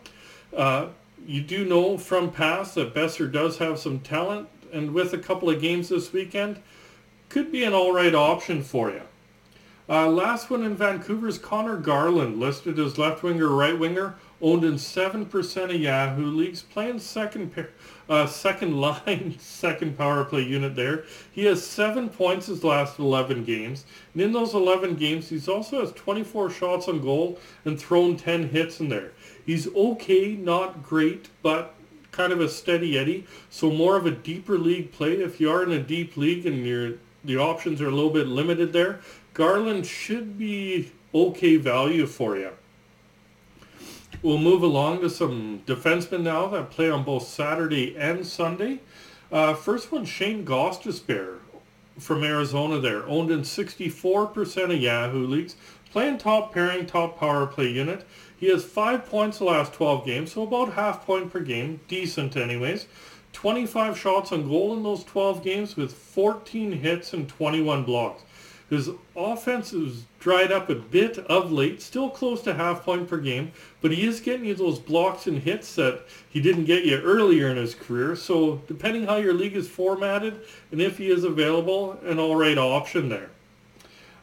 Uh, 0.54 0.88
you 1.24 1.42
do 1.42 1.64
know 1.64 1.96
from 1.96 2.32
past 2.32 2.74
that 2.74 2.92
Boeser 2.92 3.30
does 3.30 3.58
have 3.58 3.78
some 3.78 4.00
talent, 4.00 4.48
and 4.72 4.92
with 4.92 5.12
a 5.12 5.18
couple 5.18 5.48
of 5.48 5.60
games 5.60 5.90
this 5.90 6.12
weekend, 6.12 6.60
could 7.28 7.52
be 7.52 7.62
an 7.62 7.72
all 7.72 7.92
right 7.92 8.16
option 8.16 8.64
for 8.64 8.90
you. 8.90 9.02
Uh, 9.88 10.08
last 10.08 10.50
one 10.50 10.64
in 10.64 10.74
Vancouver 10.74 11.28
is 11.28 11.38
Conor 11.38 11.76
Garland, 11.76 12.40
listed 12.40 12.80
as 12.80 12.98
left 12.98 13.22
winger, 13.22 13.46
right 13.46 13.78
winger, 13.78 14.16
owned 14.44 14.62
in 14.62 14.74
7% 14.74 15.64
of 15.64 15.80
Yahoo 15.80 16.26
leagues, 16.26 16.60
playing 16.60 16.98
second 16.98 17.50
uh, 18.10 18.26
second 18.26 18.78
line, 18.80 19.34
second 19.38 19.96
power 19.96 20.22
play 20.22 20.42
unit 20.42 20.76
there. 20.76 21.04
He 21.32 21.46
has 21.46 21.66
seven 21.66 22.10
points 22.10 22.46
his 22.46 22.62
last 22.62 22.98
11 22.98 23.44
games. 23.44 23.86
And 24.12 24.20
in 24.20 24.32
those 24.32 24.52
11 24.52 24.96
games, 24.96 25.30
he's 25.30 25.48
also 25.48 25.80
has 25.80 25.92
24 25.92 26.50
shots 26.50 26.88
on 26.88 27.00
goal 27.00 27.38
and 27.64 27.80
thrown 27.80 28.18
10 28.18 28.50
hits 28.50 28.80
in 28.80 28.90
there. 28.90 29.12
He's 29.46 29.74
okay, 29.74 30.34
not 30.34 30.82
great, 30.82 31.30
but 31.42 31.74
kind 32.12 32.30
of 32.30 32.40
a 32.42 32.48
steady 32.48 32.98
Eddie. 32.98 33.26
So 33.48 33.70
more 33.70 33.96
of 33.96 34.04
a 34.04 34.10
deeper 34.10 34.58
league 34.58 34.92
play. 34.92 35.14
If 35.14 35.40
you 35.40 35.50
are 35.50 35.62
in 35.62 35.72
a 35.72 35.82
deep 35.82 36.18
league 36.18 36.44
and 36.44 36.66
you're 36.66 36.98
the 37.24 37.38
options 37.38 37.80
are 37.80 37.88
a 37.88 37.90
little 37.90 38.10
bit 38.10 38.26
limited 38.26 38.74
there, 38.74 39.00
Garland 39.32 39.86
should 39.86 40.36
be 40.38 40.92
okay 41.14 41.56
value 41.56 42.06
for 42.06 42.36
you. 42.36 42.50
We'll 44.24 44.38
move 44.38 44.62
along 44.62 45.02
to 45.02 45.10
some 45.10 45.60
defensemen 45.66 46.22
now 46.22 46.46
that 46.46 46.70
play 46.70 46.88
on 46.88 47.04
both 47.04 47.28
Saturday 47.28 47.94
and 47.94 48.26
Sunday. 48.26 48.80
Uh, 49.30 49.52
first 49.52 49.92
one, 49.92 50.06
Shane 50.06 50.46
Gostisbehere 50.46 51.40
from 51.98 52.24
Arizona 52.24 52.80
there, 52.80 53.06
owned 53.06 53.30
in 53.30 53.42
64% 53.42 54.74
of 54.74 54.80
Yahoo 54.80 55.26
leagues, 55.26 55.56
playing 55.92 56.16
top 56.16 56.54
pairing, 56.54 56.86
top 56.86 57.18
power 57.20 57.46
play 57.46 57.68
unit. 57.68 58.06
He 58.34 58.48
has 58.48 58.64
five 58.64 59.04
points 59.04 59.36
the 59.36 59.44
last 59.44 59.74
12 59.74 60.06
games, 60.06 60.32
so 60.32 60.44
about 60.44 60.72
half 60.72 61.04
point 61.04 61.30
per 61.30 61.40
game, 61.40 61.80
decent 61.86 62.34
anyways. 62.34 62.86
25 63.34 63.98
shots 63.98 64.32
on 64.32 64.48
goal 64.48 64.74
in 64.74 64.82
those 64.82 65.04
12 65.04 65.44
games 65.44 65.76
with 65.76 65.92
14 65.92 66.72
hits 66.72 67.12
and 67.12 67.28
21 67.28 67.84
blocks. 67.84 68.22
His 68.70 68.90
offense 69.14 69.72
has 69.72 70.04
dried 70.18 70.50
up 70.50 70.70
a 70.70 70.74
bit 70.74 71.18
of 71.18 71.52
late, 71.52 71.82
still 71.82 72.08
close 72.08 72.40
to 72.42 72.54
half 72.54 72.82
point 72.82 73.08
per 73.08 73.18
game, 73.18 73.52
but 73.82 73.92
he 73.92 74.06
is 74.06 74.20
getting 74.20 74.46
you 74.46 74.54
those 74.54 74.78
blocks 74.78 75.26
and 75.26 75.38
hits 75.38 75.74
that 75.74 76.06
he 76.28 76.40
didn't 76.40 76.64
get 76.64 76.84
you 76.84 76.98
earlier 77.00 77.48
in 77.48 77.56
his 77.56 77.74
career. 77.74 78.16
So 78.16 78.62
depending 78.66 79.06
how 79.06 79.16
your 79.16 79.34
league 79.34 79.56
is 79.56 79.68
formatted 79.68 80.40
and 80.72 80.80
if 80.80 80.98
he 80.98 81.10
is 81.10 81.24
available, 81.24 81.92
an 82.04 82.18
all 82.18 82.36
right 82.36 82.56
option 82.56 83.10
there. 83.10 83.30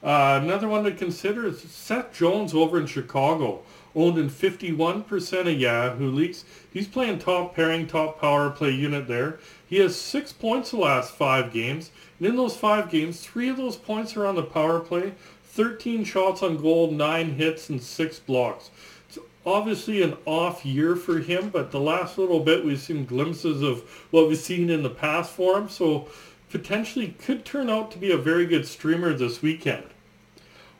Uh, 0.03 0.39
another 0.41 0.67
one 0.67 0.83
to 0.83 0.91
consider 0.91 1.45
is 1.45 1.61
Seth 1.61 2.11
Jones 2.11 2.55
over 2.55 2.79
in 2.79 2.87
Chicago 2.87 3.61
owned 3.95 4.17
in 4.17 4.29
51% 4.29 5.41
of 5.41 5.59
Yahoo 5.59 6.09
leagues. 6.09 6.45
He's 6.71 6.87
playing 6.87 7.19
top 7.19 7.55
pairing, 7.55 7.87
top 7.87 8.19
power 8.19 8.49
play 8.49 8.71
unit 8.71 9.07
there. 9.07 9.39
He 9.71 9.77
has 9.77 9.95
six 9.95 10.33
points 10.33 10.71
the 10.71 10.77
last 10.77 11.13
five 11.13 11.53
games. 11.53 11.91
And 12.19 12.27
in 12.27 12.35
those 12.35 12.57
five 12.57 12.91
games, 12.91 13.21
three 13.21 13.47
of 13.47 13.55
those 13.55 13.77
points 13.77 14.17
are 14.17 14.25
on 14.25 14.35
the 14.35 14.43
power 14.43 14.81
play, 14.81 15.13
13 15.45 16.03
shots 16.03 16.43
on 16.43 16.61
goal, 16.61 16.91
nine 16.91 17.35
hits, 17.35 17.69
and 17.69 17.81
six 17.81 18.19
blocks. 18.19 18.69
It's 19.07 19.17
obviously 19.45 20.01
an 20.01 20.17
off 20.25 20.65
year 20.65 20.97
for 20.97 21.19
him, 21.19 21.49
but 21.49 21.71
the 21.71 21.79
last 21.79 22.17
little 22.17 22.41
bit 22.41 22.65
we've 22.65 22.81
seen 22.81 23.05
glimpses 23.05 23.61
of 23.61 23.79
what 24.11 24.27
we've 24.27 24.37
seen 24.37 24.69
in 24.69 24.83
the 24.83 24.89
past 24.89 25.31
for 25.31 25.57
him. 25.57 25.69
So 25.69 26.09
potentially 26.49 27.15
could 27.17 27.45
turn 27.45 27.69
out 27.69 27.91
to 27.91 27.97
be 27.97 28.11
a 28.11 28.17
very 28.17 28.45
good 28.45 28.67
streamer 28.67 29.13
this 29.13 29.41
weekend. 29.41 29.85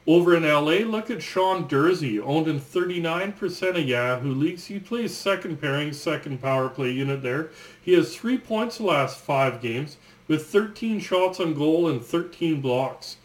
Over 0.08 0.36
in 0.36 0.44
LA, 0.44 0.88
look 0.88 1.12
at 1.12 1.22
Sean 1.22 1.68
Durzi, 1.68 2.20
owned 2.20 2.48
in 2.48 2.60
39% 2.60 3.70
of 3.70 3.88
Yahoo 3.88 4.34
leagues. 4.34 4.66
He 4.66 4.80
plays 4.80 5.16
second 5.16 5.62
pairing, 5.62 5.94
second 5.94 6.42
power 6.42 6.70
play 6.70 6.90
unit 6.90 7.22
there. 7.22 7.52
He 7.80 7.94
has 7.94 8.16
three 8.16 8.40
points 8.40 8.78
the 8.78 8.86
last 8.86 9.20
five 9.20 9.62
games 9.62 9.98
with 10.28 10.48
13 10.48 11.00
shots 11.00 11.40
on 11.40 11.54
goal 11.54 11.88
and 11.88 12.04
13 12.04 12.62
blocks. 12.62 13.18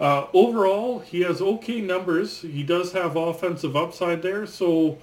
Uh, 0.00 0.26
overall, 0.34 0.98
he 0.98 1.20
has 1.20 1.40
okay 1.40 1.80
numbers. 1.80 2.40
He 2.40 2.64
does 2.64 2.92
have 2.92 3.14
offensive 3.14 3.76
upside 3.76 4.22
there, 4.22 4.44
so 4.44 4.98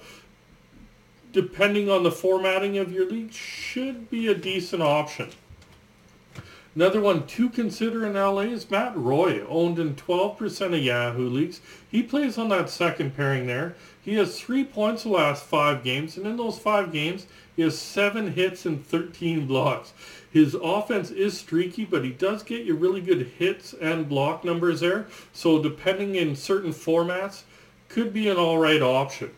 depending 1.32 1.88
on 1.88 2.02
the 2.02 2.12
formatting 2.12 2.76
of 2.76 2.92
your 2.92 3.08
league, 3.08 3.32
should 3.32 4.10
be 4.10 4.28
a 4.28 4.34
decent 4.34 4.82
option. 4.82 5.30
Another 6.74 7.02
one 7.02 7.26
to 7.26 7.50
consider 7.50 8.06
in 8.06 8.14
LA 8.14 8.42
is 8.42 8.70
Matt 8.70 8.96
Roy, 8.96 9.44
owned 9.46 9.78
in 9.78 9.94
12% 9.94 10.74
of 10.74 10.82
Yahoo 10.82 11.28
leagues. 11.28 11.60
He 11.90 12.02
plays 12.02 12.38
on 12.38 12.48
that 12.48 12.70
second 12.70 13.14
pairing 13.14 13.46
there. 13.46 13.76
He 14.00 14.14
has 14.14 14.40
three 14.40 14.64
points 14.64 15.02
the 15.02 15.10
last 15.10 15.44
five 15.44 15.84
games, 15.84 16.16
and 16.16 16.26
in 16.26 16.38
those 16.38 16.58
five 16.58 16.90
games, 16.90 17.26
he 17.54 17.60
has 17.60 17.78
seven 17.78 18.32
hits 18.32 18.64
and 18.64 18.82
13 18.86 19.46
blocks. 19.46 19.92
His 20.30 20.54
offense 20.54 21.10
is 21.10 21.38
streaky, 21.38 21.84
but 21.84 22.04
he 22.04 22.10
does 22.10 22.42
get 22.42 22.64
you 22.64 22.74
really 22.74 23.02
good 23.02 23.32
hits 23.38 23.74
and 23.74 24.08
block 24.08 24.42
numbers 24.42 24.80
there. 24.80 25.08
So 25.34 25.62
depending 25.62 26.14
in 26.14 26.34
certain 26.34 26.72
formats, 26.72 27.42
could 27.90 28.14
be 28.14 28.30
an 28.30 28.38
all 28.38 28.56
right 28.56 28.80
option. 28.80 29.30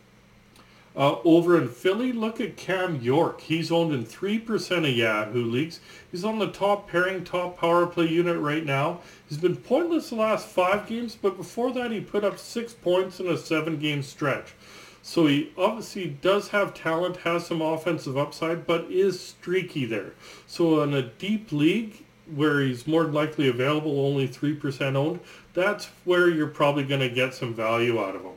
Uh, 0.96 1.16
over 1.24 1.60
in 1.60 1.66
Philly, 1.66 2.12
look 2.12 2.40
at 2.40 2.56
Cam 2.56 3.00
York. 3.00 3.40
He's 3.40 3.72
owned 3.72 3.92
in 3.92 4.04
3% 4.04 4.88
of 4.88 4.96
Yahoo 4.96 5.44
leagues. 5.44 5.80
He's 6.12 6.24
on 6.24 6.38
the 6.38 6.52
top 6.52 6.88
pairing, 6.88 7.24
top 7.24 7.58
power 7.58 7.84
play 7.86 8.06
unit 8.06 8.38
right 8.38 8.64
now. 8.64 9.00
He's 9.28 9.38
been 9.38 9.56
pointless 9.56 10.10
the 10.10 10.16
last 10.16 10.46
five 10.46 10.86
games, 10.86 11.18
but 11.20 11.36
before 11.36 11.72
that 11.72 11.90
he 11.90 12.00
put 12.00 12.22
up 12.22 12.38
six 12.38 12.72
points 12.72 13.18
in 13.18 13.26
a 13.26 13.36
seven-game 13.36 14.04
stretch. 14.04 14.54
So 15.02 15.26
he 15.26 15.52
obviously 15.58 16.16
does 16.22 16.48
have 16.48 16.74
talent, 16.74 17.18
has 17.18 17.44
some 17.44 17.60
offensive 17.60 18.16
upside, 18.16 18.64
but 18.64 18.84
is 18.84 19.18
streaky 19.18 19.86
there. 19.86 20.12
So 20.46 20.80
in 20.82 20.94
a 20.94 21.02
deep 21.02 21.50
league 21.50 22.04
where 22.32 22.60
he's 22.60 22.86
more 22.86 23.04
likely 23.04 23.48
available, 23.48 24.00
only 24.06 24.28
3% 24.28 24.94
owned, 24.94 25.20
that's 25.54 25.86
where 26.04 26.30
you're 26.30 26.46
probably 26.46 26.84
going 26.84 27.00
to 27.00 27.10
get 27.10 27.34
some 27.34 27.52
value 27.52 28.00
out 28.00 28.14
of 28.14 28.22
him. 28.22 28.33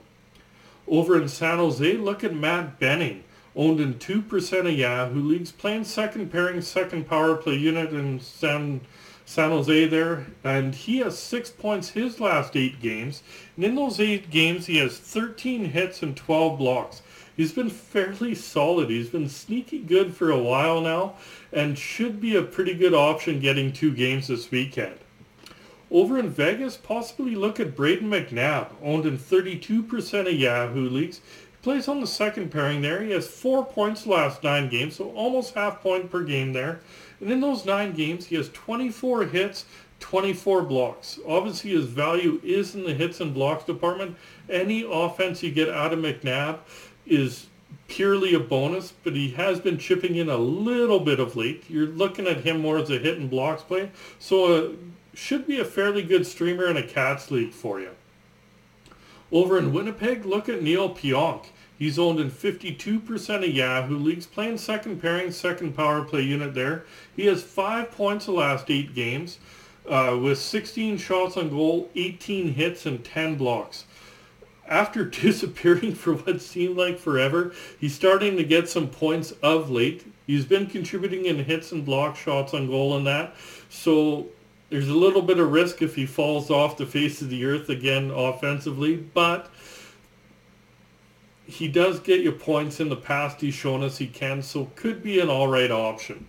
Over 0.87 1.21
in 1.21 1.27
San 1.27 1.57
Jose, 1.57 1.97
look 1.97 2.23
at 2.23 2.33
Matt 2.33 2.79
Benning, 2.79 3.25
owned 3.57 3.81
in 3.81 3.95
2% 3.95 4.59
of 4.59 4.71
Yahoo 4.71 5.21
leagues, 5.21 5.51
playing 5.51 5.83
second 5.83 6.31
pairing, 6.31 6.61
second 6.61 7.09
power 7.09 7.35
play 7.35 7.55
unit 7.55 7.91
in 7.91 8.21
San, 8.21 8.79
San 9.25 9.49
Jose 9.49 9.87
there. 9.87 10.27
And 10.45 10.73
he 10.73 10.99
has 10.99 11.19
six 11.19 11.49
points 11.49 11.89
his 11.89 12.21
last 12.21 12.55
eight 12.55 12.79
games. 12.79 13.21
And 13.57 13.65
in 13.65 13.75
those 13.75 13.99
eight 13.99 14.29
games, 14.29 14.67
he 14.67 14.77
has 14.77 14.97
13 14.97 15.65
hits 15.65 16.01
and 16.01 16.15
12 16.15 16.57
blocks. 16.57 17.01
He's 17.35 17.51
been 17.51 17.69
fairly 17.69 18.33
solid. 18.33 18.89
He's 18.89 19.09
been 19.09 19.27
sneaky 19.27 19.79
good 19.79 20.15
for 20.15 20.31
a 20.31 20.41
while 20.41 20.79
now 20.79 21.15
and 21.51 21.77
should 21.77 22.21
be 22.21 22.35
a 22.35 22.41
pretty 22.41 22.73
good 22.73 22.93
option 22.93 23.41
getting 23.41 23.73
two 23.73 23.93
games 23.93 24.27
this 24.27 24.49
weekend. 24.51 24.95
Over 25.89 26.19
in 26.19 26.29
Vegas, 26.29 26.75
possibly 26.75 27.35
look 27.35 27.59
at 27.59 27.75
Brayden 27.75 28.03
McNabb, 28.03 28.71
owned 28.81 29.05
in 29.05 29.17
32% 29.17 30.27
of 30.27 30.33
Yahoo 30.33 30.89
leagues. 30.89 31.17
He 31.17 31.63
plays 31.63 31.87
on 31.87 32.01
the 32.01 32.07
second 32.07 32.51
pairing 32.51 32.81
there. 32.81 33.01
He 33.01 33.11
has 33.11 33.27
four 33.27 33.65
points 33.65 34.05
last 34.05 34.43
nine 34.43 34.67
games, 34.69 34.97
so 34.97 35.11
almost 35.11 35.53
half 35.53 35.81
point 35.81 36.11
per 36.11 36.23
game 36.23 36.51
there. 36.51 36.81
And 37.21 37.31
in 37.31 37.39
those 37.39 37.65
nine 37.65 37.93
games, 37.93 38.25
he 38.25 38.35
has 38.35 38.49
24 38.49 39.25
hits, 39.25 39.65
24 40.01 40.63
blocks. 40.63 41.19
Obviously, 41.25 41.71
his 41.71 41.85
value 41.85 42.41
is 42.43 42.75
in 42.75 42.83
the 42.83 42.93
hits 42.93 43.21
and 43.21 43.33
blocks 43.33 43.63
department. 43.63 44.17
Any 44.49 44.85
offense 44.89 45.41
you 45.41 45.51
get 45.51 45.69
out 45.69 45.93
of 45.93 45.99
McNabb 45.99 46.59
is 47.05 47.47
purely 47.87 48.33
a 48.33 48.39
bonus, 48.39 48.93
but 49.03 49.13
he 49.15 49.31
has 49.31 49.61
been 49.61 49.77
chipping 49.77 50.17
in 50.17 50.29
a 50.29 50.37
little 50.37 50.99
bit 50.99 51.19
of 51.19 51.35
late. 51.35 51.63
You're 51.69 51.87
looking 51.87 52.27
at 52.27 52.43
him 52.43 52.59
more 52.61 52.77
as 52.77 52.89
a 52.89 52.99
hit 52.99 53.17
and 53.17 53.29
blocks 53.29 53.63
play. 53.63 53.89
So 54.19 54.53
uh, 54.53 54.69
should 55.17 55.47
be 55.47 55.59
a 55.59 55.65
fairly 55.65 56.03
good 56.03 56.27
streamer 56.27 56.67
in 56.67 56.77
a 56.77 56.83
Cats 56.83 57.31
league 57.31 57.51
for 57.51 57.79
you. 57.79 57.89
Over 59.31 59.57
in 59.57 59.73
Winnipeg, 59.73 60.25
look 60.25 60.47
at 60.47 60.61
Neal 60.61 60.93
Pionk. 60.93 61.47
He's 61.77 61.97
owned 61.97 62.19
in 62.19 62.29
52% 62.29 63.35
of 63.43 63.49
Yahoo 63.49 63.97
leagues, 63.97 64.27
playing 64.27 64.59
second 64.59 65.01
pairing, 65.01 65.31
second 65.31 65.75
power 65.75 66.03
play 66.03 66.21
unit 66.21 66.53
there. 66.53 66.85
He 67.15 67.25
has 67.25 67.41
five 67.41 67.89
points 67.91 68.27
the 68.27 68.31
last 68.31 68.69
eight 68.69 68.93
games, 68.93 69.39
uh, 69.89 70.17
with 70.21 70.37
16 70.37 70.99
shots 70.99 71.35
on 71.35 71.49
goal, 71.49 71.89
18 71.95 72.53
hits, 72.53 72.85
and 72.85 73.03
10 73.03 73.35
blocks. 73.37 73.85
After 74.67 75.03
disappearing 75.23 75.95
for 75.95 76.13
what 76.13 76.41
seemed 76.41 76.77
like 76.77 76.99
forever, 76.99 77.53
he's 77.79 77.95
starting 77.95 78.37
to 78.37 78.43
get 78.43 78.69
some 78.69 78.87
points 78.87 79.31
of 79.41 79.71
late. 79.71 80.05
He's 80.27 80.45
been 80.45 80.67
contributing 80.67 81.25
in 81.25 81.43
hits 81.43 81.71
and 81.71 81.83
block 81.83 82.15
shots 82.15 82.53
on 82.53 82.67
goal 82.67 82.95
and 82.95 83.07
that. 83.07 83.35
So 83.69 84.27
there's 84.69 84.89
a 84.89 84.93
little 84.93 85.21
bit 85.21 85.39
of 85.39 85.51
risk 85.51 85.81
if 85.81 85.95
he 85.95 86.05
falls 86.05 86.51
off 86.51 86.77
the 86.77 86.85
face 86.85 87.21
of 87.21 87.29
the 87.29 87.45
earth 87.45 87.69
again 87.69 88.11
offensively, 88.11 88.97
but 88.97 89.49
he 91.45 91.67
does 91.67 91.99
get 92.01 92.19
you 92.19 92.33
points 92.33 92.79
in 92.79 92.89
the 92.89 92.95
past. 92.95 93.39
He's 93.39 93.53
shown 93.53 93.81
us 93.81 93.97
he 93.97 94.07
can, 94.07 94.41
so 94.41 94.69
could 94.75 95.01
be 95.01 95.19
an 95.19 95.29
all 95.29 95.47
right 95.47 95.71
option. 95.71 96.27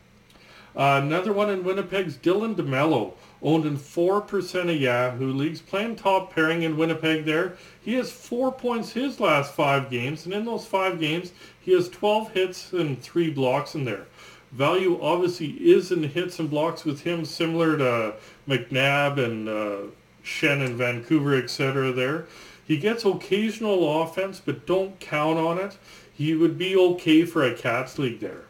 Uh, 0.77 1.01
another 1.03 1.33
one 1.33 1.51
in 1.51 1.65
Winnipeg's 1.65 2.17
Dylan 2.17 2.55
DeMelo, 2.55 3.15
owned 3.43 3.67
in 3.67 3.77
4% 3.77 4.71
of 4.71 4.81
Yahoo 4.81 5.33
leagues, 5.33 5.61
playing 5.61 5.97
top 5.97 6.33
pairing 6.33 6.63
in 6.63 6.77
Winnipeg 6.77 7.25
there. 7.25 7.57
He 7.81 7.95
has 7.95 8.13
four 8.13 8.53
points 8.53 8.93
his 8.93 9.19
last 9.19 9.55
five 9.55 9.91
games, 9.91 10.25
and 10.25 10.33
in 10.33 10.45
those 10.45 10.67
five 10.67 11.01
games, 11.01 11.33
he 11.61 11.73
has 11.73 11.89
12 11.89 12.33
hits 12.33 12.73
and 12.73 13.01
three 13.03 13.31
blocks 13.31 13.75
in 13.75 13.85
there. 13.85 14.07
Value 14.53 14.99
obviously 15.03 15.51
is 15.51 15.93
in 15.93 16.03
hits 16.03 16.39
and 16.39 16.49
blocks 16.49 16.85
with 16.85 17.03
him, 17.03 17.25
similar 17.25 17.77
to 17.77 18.15
McNabb 18.49 19.23
and 19.23 19.49
uh, 19.49 19.79
Schenn 20.25 20.65
in 20.65 20.77
Vancouver, 20.77 21.37
etc. 21.37 21.93
there. 21.93 22.27
He 22.67 22.79
gets 22.79 23.05
occasional 23.05 24.03
offense, 24.03 24.41
but 24.45 24.67
don't 24.67 24.99
count 25.01 25.39
on 25.39 25.59
it. 25.59 25.79
He 26.13 26.35
would 26.35 26.59
be 26.59 26.77
okay 26.77 27.25
for 27.25 27.43
a 27.45 27.55
Cats 27.55 27.99
league 27.99 28.21
there. 28.21 28.43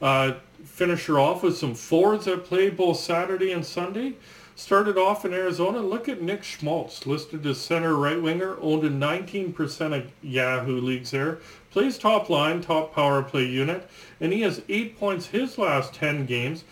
Uh, 0.00 0.34
finisher 0.64 1.18
off 1.18 1.42
with 1.42 1.56
some 1.56 1.74
Fords 1.74 2.26
that 2.26 2.44
played 2.44 2.76
both 2.76 2.98
Saturday 2.98 3.52
and 3.52 3.64
Sunday. 3.64 4.14
Started 4.54 4.96
off 4.96 5.26
in 5.26 5.34
Arizona. 5.34 5.80
Look 5.80 6.08
at 6.08 6.22
Nick 6.22 6.42
Schmaltz, 6.42 7.06
listed 7.06 7.44
as 7.44 7.60
center 7.60 7.94
right 7.94 8.20
winger, 8.20 8.56
owned 8.60 8.84
in 8.84 8.98
19% 8.98 9.94
of 9.94 10.10
Yahoo 10.22 10.80
leagues 10.80 11.10
there. 11.10 11.38
Plays 11.76 11.98
top 11.98 12.30
line, 12.30 12.62
top 12.62 12.94
power 12.94 13.22
play 13.22 13.44
unit, 13.44 13.86
and 14.18 14.32
he 14.32 14.40
has 14.40 14.62
eight 14.66 14.98
points 14.98 15.26
his 15.26 15.58
last 15.58 15.92
10 15.92 16.24
games 16.24 16.64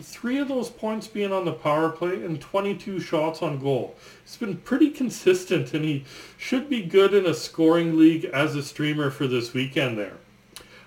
three 0.00 0.38
of 0.38 0.46
those 0.46 0.70
points 0.70 1.08
being 1.08 1.32
on 1.32 1.44
the 1.44 1.52
power 1.52 1.90
play 1.90 2.24
and 2.24 2.40
22 2.40 3.00
shots 3.00 3.42
on 3.42 3.58
goal. 3.58 3.96
He's 4.22 4.36
been 4.36 4.58
pretty 4.58 4.90
consistent 4.90 5.74
and 5.74 5.84
he 5.84 6.04
should 6.38 6.70
be 6.70 6.80
good 6.80 7.12
in 7.12 7.26
a 7.26 7.34
scoring 7.34 7.98
league 7.98 8.24
as 8.26 8.54
a 8.54 8.62
streamer 8.62 9.10
for 9.10 9.26
this 9.26 9.52
weekend 9.52 9.98
there. 9.98 10.18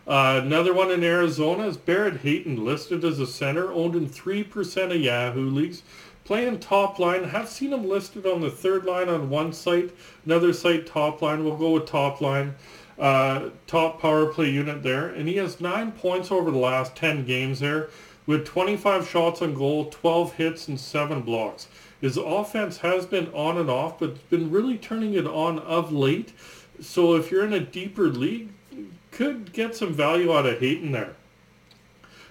Uh, 0.07 0.39
another 0.41 0.73
one 0.73 0.89
in 0.89 1.03
Arizona 1.03 1.67
is 1.67 1.75
Barrett 1.75 2.21
Hayton, 2.21 2.63
listed 2.63 3.03
as 3.03 3.19
a 3.19 3.27
center, 3.27 3.73
owned 3.73 3.95
in 3.95 4.07
3% 4.07 4.95
of 4.95 5.01
Yahoo 5.01 5.49
leagues. 5.49 5.83
Playing 6.23 6.59
top 6.59 6.97
line, 6.97 7.25
have 7.25 7.49
seen 7.49 7.73
him 7.73 7.89
listed 7.89 8.25
on 8.25 8.39
the 8.39 8.49
third 8.49 8.85
line 8.85 9.09
on 9.09 9.29
one 9.29 9.51
site, 9.51 9.91
another 10.25 10.53
site 10.53 10.87
top 10.87 11.21
line. 11.21 11.43
We'll 11.43 11.57
go 11.57 11.71
with 11.71 11.87
top 11.87 12.21
line. 12.21 12.55
Uh, 12.97 13.49
top 13.67 14.01
power 14.01 14.25
play 14.27 14.49
unit 14.49 14.81
there, 14.81 15.07
and 15.07 15.27
he 15.27 15.35
has 15.35 15.59
nine 15.59 15.91
points 15.91 16.31
over 16.31 16.49
the 16.49 16.57
last 16.57 16.95
10 16.95 17.25
games 17.25 17.59
there 17.59 17.89
with 18.25 18.45
25 18.45 19.07
shots 19.07 19.41
on 19.41 19.53
goal, 19.53 19.89
12 19.89 20.33
hits, 20.33 20.67
and 20.67 20.79
7 20.79 21.21
blocks. 21.21 21.67
His 22.01 22.17
offense 22.17 22.77
has 22.77 23.05
been 23.05 23.27
on 23.33 23.57
and 23.57 23.69
off, 23.69 23.99
but 23.99 24.11
it's 24.11 24.19
been 24.21 24.51
really 24.51 24.77
turning 24.77 25.13
it 25.13 25.27
on 25.27 25.59
of 25.59 25.91
late. 25.91 26.33
So 26.81 27.15
if 27.15 27.31
you're 27.31 27.45
in 27.45 27.53
a 27.53 27.59
deeper 27.59 28.07
league, 28.07 28.49
could 29.11 29.53
get 29.53 29.75
some 29.75 29.93
value 29.93 30.33
out 30.33 30.45
of 30.45 30.59
Hayton 30.59 30.91
there. 30.91 31.15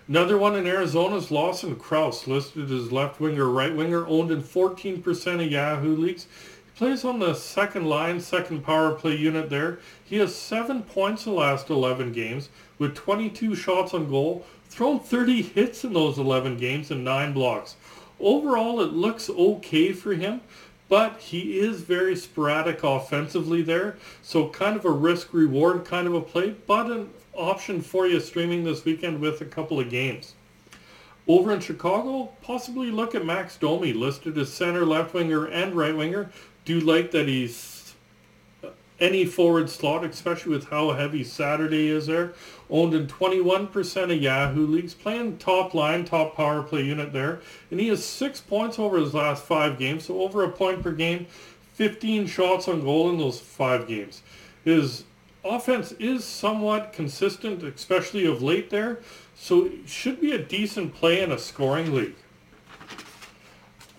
Another 0.06 0.36
one 0.36 0.54
in 0.54 0.66
Arizona 0.66 1.16
is 1.16 1.30
Lawson 1.30 1.76
Crouse, 1.76 2.26
listed 2.26 2.70
as 2.70 2.92
left 2.92 3.20
winger, 3.20 3.48
right 3.48 3.74
winger, 3.74 4.06
owned 4.06 4.30
in 4.30 4.42
14% 4.42 5.44
of 5.44 5.50
Yahoo 5.50 5.96
leagues. 5.96 6.26
Plays 6.76 7.04
on 7.04 7.20
the 7.20 7.34
second 7.34 7.86
line, 7.86 8.18
second 8.18 8.64
power 8.64 8.90
play 8.94 9.14
unit 9.14 9.48
there. 9.48 9.78
He 10.04 10.16
has 10.16 10.34
seven 10.34 10.82
points 10.82 11.22
the 11.22 11.30
last 11.30 11.70
11 11.70 12.10
games 12.12 12.48
with 12.80 12.96
22 12.96 13.54
shots 13.54 13.94
on 13.94 14.10
goal, 14.10 14.44
thrown 14.68 14.98
30 14.98 15.42
hits 15.42 15.84
in 15.84 15.92
those 15.92 16.18
11 16.18 16.56
games 16.56 16.90
and 16.90 17.04
9 17.04 17.32
blocks. 17.32 17.76
Overall, 18.18 18.80
it 18.80 18.92
looks 18.92 19.30
okay 19.30 19.92
for 19.92 20.14
him, 20.14 20.40
but 20.88 21.20
he 21.20 21.60
is 21.60 21.82
very 21.82 22.16
sporadic 22.16 22.82
offensively 22.82 23.62
there. 23.62 23.96
So 24.22 24.48
kind 24.48 24.74
of 24.74 24.84
a 24.84 24.90
risk-reward 24.90 25.84
kind 25.84 26.08
of 26.08 26.14
a 26.14 26.20
play, 26.20 26.56
but 26.66 26.90
an 26.90 27.10
option 27.34 27.82
for 27.82 28.08
you 28.08 28.18
streaming 28.18 28.64
this 28.64 28.84
weekend 28.84 29.20
with 29.20 29.40
a 29.40 29.44
couple 29.44 29.78
of 29.78 29.90
games. 29.90 30.34
Over 31.28 31.52
in 31.52 31.60
Chicago, 31.60 32.32
possibly 32.42 32.90
look 32.90 33.14
at 33.14 33.24
Max 33.24 33.56
Domi, 33.56 33.92
listed 33.92 34.36
as 34.36 34.52
center, 34.52 34.84
left 34.84 35.14
winger, 35.14 35.46
and 35.46 35.74
right 35.74 35.96
winger. 35.96 36.30
Do 36.64 36.80
like 36.80 37.10
that 37.10 37.28
he's 37.28 37.94
uh, 38.62 38.68
any 38.98 39.24
forward 39.24 39.68
slot, 39.68 40.04
especially 40.04 40.52
with 40.52 40.68
how 40.68 40.92
heavy 40.92 41.24
Saturday 41.24 41.88
is 41.88 42.06
there. 42.06 42.32
Owned 42.70 42.94
in 42.94 43.06
21% 43.06 44.02
of 44.04 44.22
Yahoo 44.22 44.66
leagues, 44.66 44.94
playing 44.94 45.38
top 45.38 45.74
line, 45.74 46.04
top 46.04 46.36
power 46.36 46.62
play 46.62 46.84
unit 46.84 47.12
there. 47.12 47.40
And 47.70 47.78
he 47.78 47.88
has 47.88 48.04
six 48.04 48.40
points 48.40 48.78
over 48.78 48.98
his 48.98 49.12
last 49.12 49.44
five 49.44 49.78
games, 49.78 50.06
so 50.06 50.22
over 50.22 50.42
a 50.42 50.50
point 50.50 50.82
per 50.82 50.92
game, 50.92 51.26
15 51.74 52.26
shots 52.26 52.68
on 52.68 52.82
goal 52.82 53.10
in 53.10 53.18
those 53.18 53.40
five 53.40 53.86
games. 53.86 54.22
His 54.64 55.04
offense 55.44 55.92
is 55.92 56.24
somewhat 56.24 56.92
consistent, 56.92 57.62
especially 57.62 58.24
of 58.24 58.42
late 58.42 58.70
there, 58.70 59.00
so 59.34 59.70
should 59.84 60.20
be 60.20 60.32
a 60.32 60.38
decent 60.38 60.94
play 60.94 61.20
in 61.20 61.30
a 61.30 61.38
scoring 61.38 61.94
league. 61.94 62.14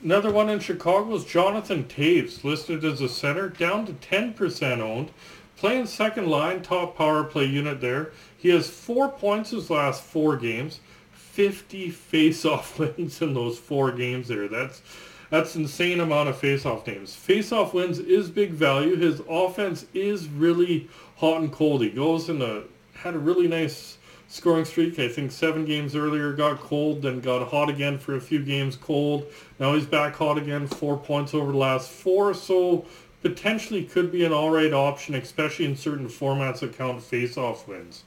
Another 0.05 0.31
one 0.31 0.49
in 0.49 0.59
Chicago 0.59 1.15
is 1.15 1.25
Jonathan 1.25 1.85
Toews, 1.85 2.43
listed 2.43 2.85
as 2.85 3.01
a 3.01 3.09
center, 3.09 3.49
down 3.49 3.87
to 3.87 3.93
10% 3.93 4.79
owned. 4.79 5.09
Playing 5.57 5.87
second 5.87 6.27
line, 6.27 6.61
top 6.61 6.95
power 6.95 7.23
play 7.23 7.45
unit 7.45 7.81
there. 7.81 8.11
He 8.37 8.49
has 8.49 8.69
four 8.69 9.09
points 9.09 9.49
his 9.49 9.71
last 9.71 10.03
four 10.03 10.37
games, 10.37 10.79
50 11.13 11.89
face-off 11.89 12.77
wins 12.97 13.19
in 13.19 13.33
those 13.33 13.57
four 13.57 13.91
games 13.91 14.27
there. 14.27 14.47
That's 14.47 14.83
that's 15.31 15.55
insane 15.55 15.99
amount 15.99 16.29
of 16.29 16.37
face-off 16.37 16.85
names. 16.85 17.15
Face-off 17.15 17.73
wins 17.73 17.97
is 17.97 18.29
big 18.29 18.51
value. 18.51 18.95
His 18.95 19.23
offense 19.27 19.87
is 19.95 20.27
really 20.27 20.87
hot 21.15 21.41
and 21.41 21.51
cold. 21.51 21.81
He 21.81 21.89
goes 21.89 22.29
in 22.29 22.43
a 22.43 22.61
had 22.93 23.15
a 23.15 23.19
really 23.19 23.47
nice 23.47 23.97
scoring 24.35 24.65
streak. 24.65 24.99
I 24.99 25.07
think 25.07 25.31
seven 25.31 25.63
games 25.63 25.95
earlier 25.95 26.33
got 26.33 26.59
cold, 26.59 27.01
then 27.01 27.21
got 27.21 27.47
hot 27.47 27.69
again 27.69 27.97
for 27.97 28.15
a 28.15 28.21
few 28.21 28.43
games 28.43 28.75
cold. 28.75 29.25
Now 29.59 29.73
he's 29.73 29.85
back 29.85 30.13
hot 30.15 30.37
again, 30.37 30.67
four 30.67 30.97
points 30.97 31.33
over 31.33 31.53
the 31.53 31.57
last 31.57 31.89
four. 31.89 32.33
So 32.33 32.85
potentially 33.21 33.85
could 33.85 34.11
be 34.11 34.25
an 34.25 34.33
all 34.33 34.51
right 34.51 34.73
option, 34.73 35.15
especially 35.15 35.65
in 35.65 35.77
certain 35.77 36.07
formats 36.07 36.59
that 36.59 36.77
count 36.77 37.01
face-off 37.01 37.65
wins. 37.65 38.03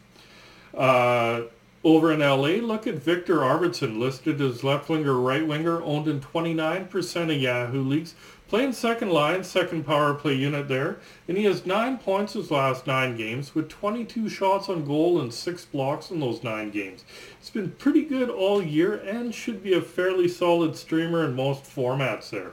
Uh, 0.77 1.43
over 1.85 2.13
in 2.13 2.21
LA, 2.21 2.65
look 2.65 2.87
at 2.87 2.97
Viktor 2.97 3.39
Arvidsson, 3.39 3.99
listed 3.99 4.41
as 4.41 4.65
left 4.65 4.89
winger, 4.89 5.15
right 5.15 5.47
winger, 5.47 5.81
owned 5.83 6.09
in 6.09 6.21
29% 6.21 7.35
of 7.35 7.41
Yahoo 7.41 7.83
leagues. 7.83 8.15
Playing 8.49 8.73
second 8.73 9.11
line, 9.11 9.45
second 9.45 9.85
power 9.85 10.15
play 10.15 10.33
unit 10.33 10.69
there, 10.69 10.99
and 11.29 11.37
he 11.37 11.45
has 11.45 11.67
nine 11.67 11.99
points 11.99 12.33
his 12.33 12.51
last 12.51 12.87
nine 12.87 13.15
games 13.15 13.55
with 13.55 13.69
22 13.69 14.29
shots 14.29 14.71
on 14.71 14.87
goal 14.87 15.21
and 15.21 15.33
six 15.33 15.67
blocks 15.67 16.11
in 16.11 16.19
those 16.19 16.43
nine 16.43 16.71
games. 16.71 17.05
It's 17.39 17.51
been 17.51 17.73
pretty 17.73 18.05
good 18.05 18.31
all 18.31 18.63
year 18.63 18.95
and 18.95 19.35
should 19.35 19.63
be 19.63 19.75
a 19.75 19.83
fairly 19.83 20.29
solid 20.29 20.77
streamer 20.77 21.25
in 21.27 21.37
most 21.37 21.65
formats 21.65 22.31
there. 22.31 22.53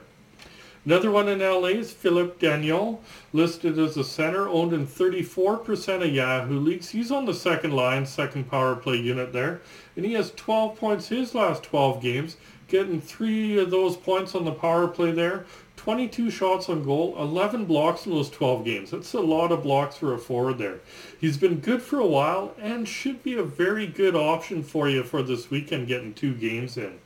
Another 0.86 1.10
one 1.10 1.28
in 1.28 1.40
LA 1.40 1.80
is 1.80 1.90
Phillip 1.90 2.38
Danault, 2.38 3.00
listed 3.32 3.76
as 3.76 3.96
a 3.96 4.04
center, 4.04 4.48
owned 4.48 4.72
in 4.72 4.86
34% 4.86 6.04
of 6.04 6.14
Yahoo 6.14 6.60
leagues. 6.60 6.90
He's 6.90 7.10
on 7.10 7.24
the 7.24 7.34
second 7.34 7.72
line, 7.72 8.06
second 8.06 8.48
power 8.48 8.76
play 8.76 8.94
unit 8.94 9.32
there, 9.32 9.62
and 9.96 10.04
he 10.04 10.12
has 10.12 10.30
12 10.36 10.78
points 10.78 11.08
his 11.08 11.34
last 11.34 11.64
12 11.64 12.00
games, 12.00 12.36
getting 12.68 13.00
three 13.00 13.58
of 13.58 13.72
those 13.72 13.96
points 13.96 14.36
on 14.36 14.44
the 14.44 14.52
power 14.52 14.86
play 14.86 15.10
there, 15.10 15.44
22 15.74 16.30
shots 16.30 16.68
on 16.68 16.84
goal, 16.84 17.16
11 17.18 17.64
blocks 17.64 18.06
in 18.06 18.12
those 18.12 18.30
12 18.30 18.64
games. 18.64 18.92
That's 18.92 19.12
a 19.12 19.18
lot 19.18 19.50
of 19.50 19.64
blocks 19.64 19.96
for 19.96 20.14
a 20.14 20.18
forward 20.18 20.58
there. 20.58 20.78
He's 21.20 21.36
been 21.36 21.58
good 21.58 21.82
for 21.82 21.98
a 21.98 22.06
while 22.06 22.54
and 22.60 22.86
should 22.86 23.24
be 23.24 23.34
a 23.34 23.42
very 23.42 23.88
good 23.88 24.14
option 24.14 24.62
for 24.62 24.88
you 24.88 25.02
for 25.02 25.24
this 25.24 25.50
weekend 25.50 25.88
getting 25.88 26.14
two 26.14 26.34
games 26.34 26.76
in. 26.76 27.00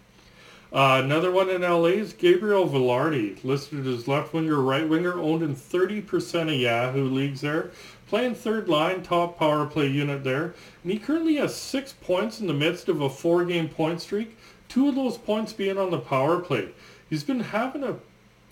Uh, 0.73 1.01
another 1.03 1.33
one 1.33 1.51
in 1.51 1.63
LA 1.63 1.87
is 1.87 2.13
Gabriel 2.13 2.69
Vilardi, 2.69 3.43
listed 3.43 3.89
as 3.89 4.07
left 4.07 4.33
winger, 4.33 4.61
right 4.61 4.89
winger, 4.89 5.19
owned 5.19 5.43
in 5.43 5.57
30% 5.57 6.43
of 6.43 6.61
Yahoo 6.61 7.11
leagues 7.11 7.41
there. 7.41 7.73
Playing 8.07 8.37
third 8.37 8.69
line, 8.69 9.03
top 9.03 9.37
power 9.37 9.67
play 9.67 9.89
unit 9.89 10.23
there. 10.23 10.55
And 10.85 10.93
he 10.93 10.99
currently 10.99 11.37
has 11.37 11.57
six 11.57 11.93
points 11.93 12.41
in 12.41 12.47
the 12.47 12.55
midst 12.55 12.89
of 12.89 13.01
a 13.01 13.11
four 13.11 13.45
game 13.45 13.69
point 13.69 14.01
streak, 14.01 14.37
two 14.69 14.89
of 14.89 14.95
those 14.95 15.19
points 15.19 15.53
being 15.53 15.77
on 15.77 15.91
the 15.91 15.99
power 15.99 16.39
play. 16.39 16.69
He's 17.09 17.25
been 17.25 17.41
having 17.41 17.83
a 17.83 17.97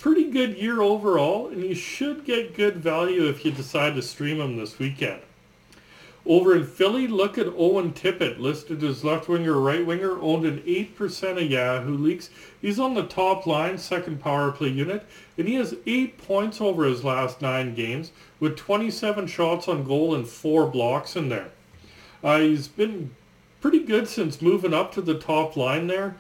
pretty 0.01 0.29
good 0.29 0.57
year 0.57 0.83
overall, 0.83 1.49
and 1.49 1.63
you 1.63 1.75
should 1.75 2.25
get 2.25 2.57
good 2.57 2.77
value 2.79 3.29
if 3.29 3.45
you 3.45 3.53
decide 3.53 3.95
to 3.95 4.03
stream 4.03 4.41
him 4.41 4.57
this 4.57 4.79
weekend. 4.81 5.23
Over 6.29 6.55
in 6.55 6.67
Philly, 6.67 7.07
look 7.07 7.39
at 7.39 7.55
Owen 7.57 7.95
Tippett, 7.95 8.39
listed 8.39 8.85
as 8.85 9.03
left 9.03 9.31
winger, 9.31 9.59
right 9.59 9.85
winger, 9.85 10.21
owned 10.21 10.45
in 10.45 10.59
8% 10.61 11.43
of 11.43 11.51
Yahoo 11.51 11.97
leagues. 11.97 12.29
He's 12.61 12.79
on 12.79 12.93
the 12.93 13.07
top 13.07 13.47
line, 13.47 13.79
second 13.79 14.21
power 14.21 14.53
play 14.53 14.69
unit, 14.69 15.07
and 15.39 15.49
he 15.49 15.55
has 15.55 15.75
8 15.87 16.19
points 16.19 16.61
over 16.61 16.85
his 16.85 17.03
last 17.03 17.41
9 17.41 17.75
games, 17.75 18.13
with 18.41 18.59
27 18.59 19.27
shots 19.27 19.69
on 19.69 19.85
goal 19.85 20.15
and 20.15 20.29
4 20.29 20.67
blocks 20.67 21.17
in 21.17 21.31
there. 21.31 21.49
Uh, 22.23 22.41
he's 22.41 22.69
been 22.69 23.15
pretty 23.63 23.81
good 23.81 24.07
since 24.07 24.43
moving 24.43 24.75
up 24.75 24.93
to 24.93 25.01
the 25.01 25.19
top 25.19 25.57
line 25.57 25.87
there. 25.87 26.17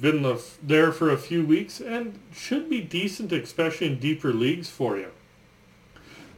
Been 0.00 0.22
the, 0.22 0.42
there 0.60 0.90
for 0.90 1.12
a 1.12 1.16
few 1.16 1.46
weeks 1.46 1.80
and 1.80 2.18
should 2.32 2.68
be 2.68 2.80
decent, 2.80 3.30
especially 3.30 3.86
in 3.86 4.00
deeper 4.00 4.32
leagues 4.32 4.68
for 4.68 4.98
you. 4.98 5.12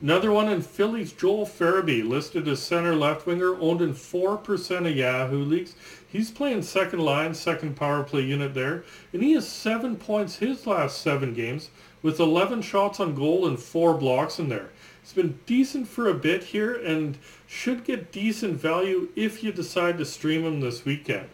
Another 0.02 0.32
one 0.32 0.48
in 0.48 0.62
Phillies, 0.62 1.12
Joel 1.12 1.44
Farabee, 1.44 2.08
listed 2.08 2.48
as 2.48 2.62
center 2.62 2.94
left 2.94 3.26
winger, 3.26 3.54
owned 3.60 3.82
in 3.82 3.92
4% 3.92 4.88
of 4.88 4.96
Yahoo 4.96 5.44
leagues. 5.44 5.74
He's 6.08 6.30
playing 6.30 6.62
second 6.62 7.00
line, 7.00 7.34
second 7.34 7.76
power 7.76 8.02
play 8.02 8.22
unit 8.22 8.54
there, 8.54 8.82
and 9.12 9.22
he 9.22 9.32
has 9.32 9.46
seven 9.46 9.96
points 9.96 10.36
his 10.36 10.66
last 10.66 11.02
seven 11.02 11.34
games 11.34 11.68
with 12.00 12.18
11 12.18 12.62
shots 12.62 12.98
on 12.98 13.14
goal 13.14 13.46
and 13.46 13.60
four 13.60 13.92
blocks 13.92 14.38
in 14.38 14.48
there. 14.48 14.70
He's 15.02 15.12
been 15.12 15.38
decent 15.44 15.86
for 15.86 16.08
a 16.08 16.14
bit 16.14 16.44
here 16.44 16.74
and 16.74 17.18
should 17.46 17.84
get 17.84 18.10
decent 18.10 18.58
value 18.58 19.08
if 19.16 19.44
you 19.44 19.52
decide 19.52 19.98
to 19.98 20.06
stream 20.06 20.44
him 20.44 20.60
this 20.60 20.86
weekend. 20.86 21.28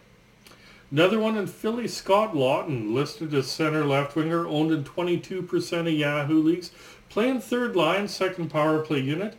Another 0.90 1.18
one 1.18 1.36
in 1.36 1.48
Philly, 1.48 1.88
Scott 1.88 2.32
Laughton, 2.32 2.92
listed 2.92 3.34
as 3.34 3.48
center 3.48 3.84
left 3.84 4.14
winger, 4.14 4.46
owned 4.46 4.70
in 4.70 4.84
22% 4.84 5.80
of 5.80 5.88
Yahoo 5.88 6.40
leagues. 6.40 6.70
Playing 7.16 7.40
third 7.40 7.74
line, 7.74 8.08
second 8.08 8.50
power 8.50 8.80
play 8.80 9.00
unit. 9.00 9.38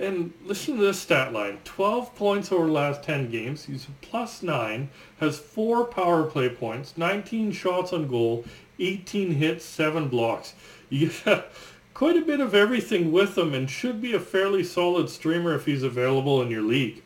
And 0.00 0.32
listen 0.44 0.76
to 0.76 0.84
this 0.84 1.00
stat 1.00 1.32
line. 1.32 1.58
12 1.64 2.14
points 2.14 2.52
over 2.52 2.66
the 2.66 2.72
last 2.72 3.02
10 3.02 3.32
games. 3.32 3.64
He's 3.64 3.88
a 3.88 3.90
plus 4.00 4.44
9, 4.44 4.88
has 5.18 5.36
4 5.36 5.86
power 5.86 6.22
play 6.22 6.48
points, 6.48 6.96
19 6.96 7.50
shots 7.50 7.92
on 7.92 8.06
goal, 8.06 8.44
18 8.78 9.32
hits, 9.32 9.64
7 9.64 10.06
blocks. 10.06 10.54
Get 10.90 11.50
quite 11.94 12.16
a 12.16 12.20
bit 12.20 12.38
of 12.38 12.54
everything 12.54 13.10
with 13.10 13.36
him 13.36 13.54
and 13.54 13.68
should 13.68 14.00
be 14.00 14.14
a 14.14 14.20
fairly 14.20 14.62
solid 14.62 15.10
streamer 15.10 15.52
if 15.52 15.66
he's 15.66 15.82
available 15.82 16.40
in 16.42 16.48
your 16.48 16.62
league. 16.62 17.02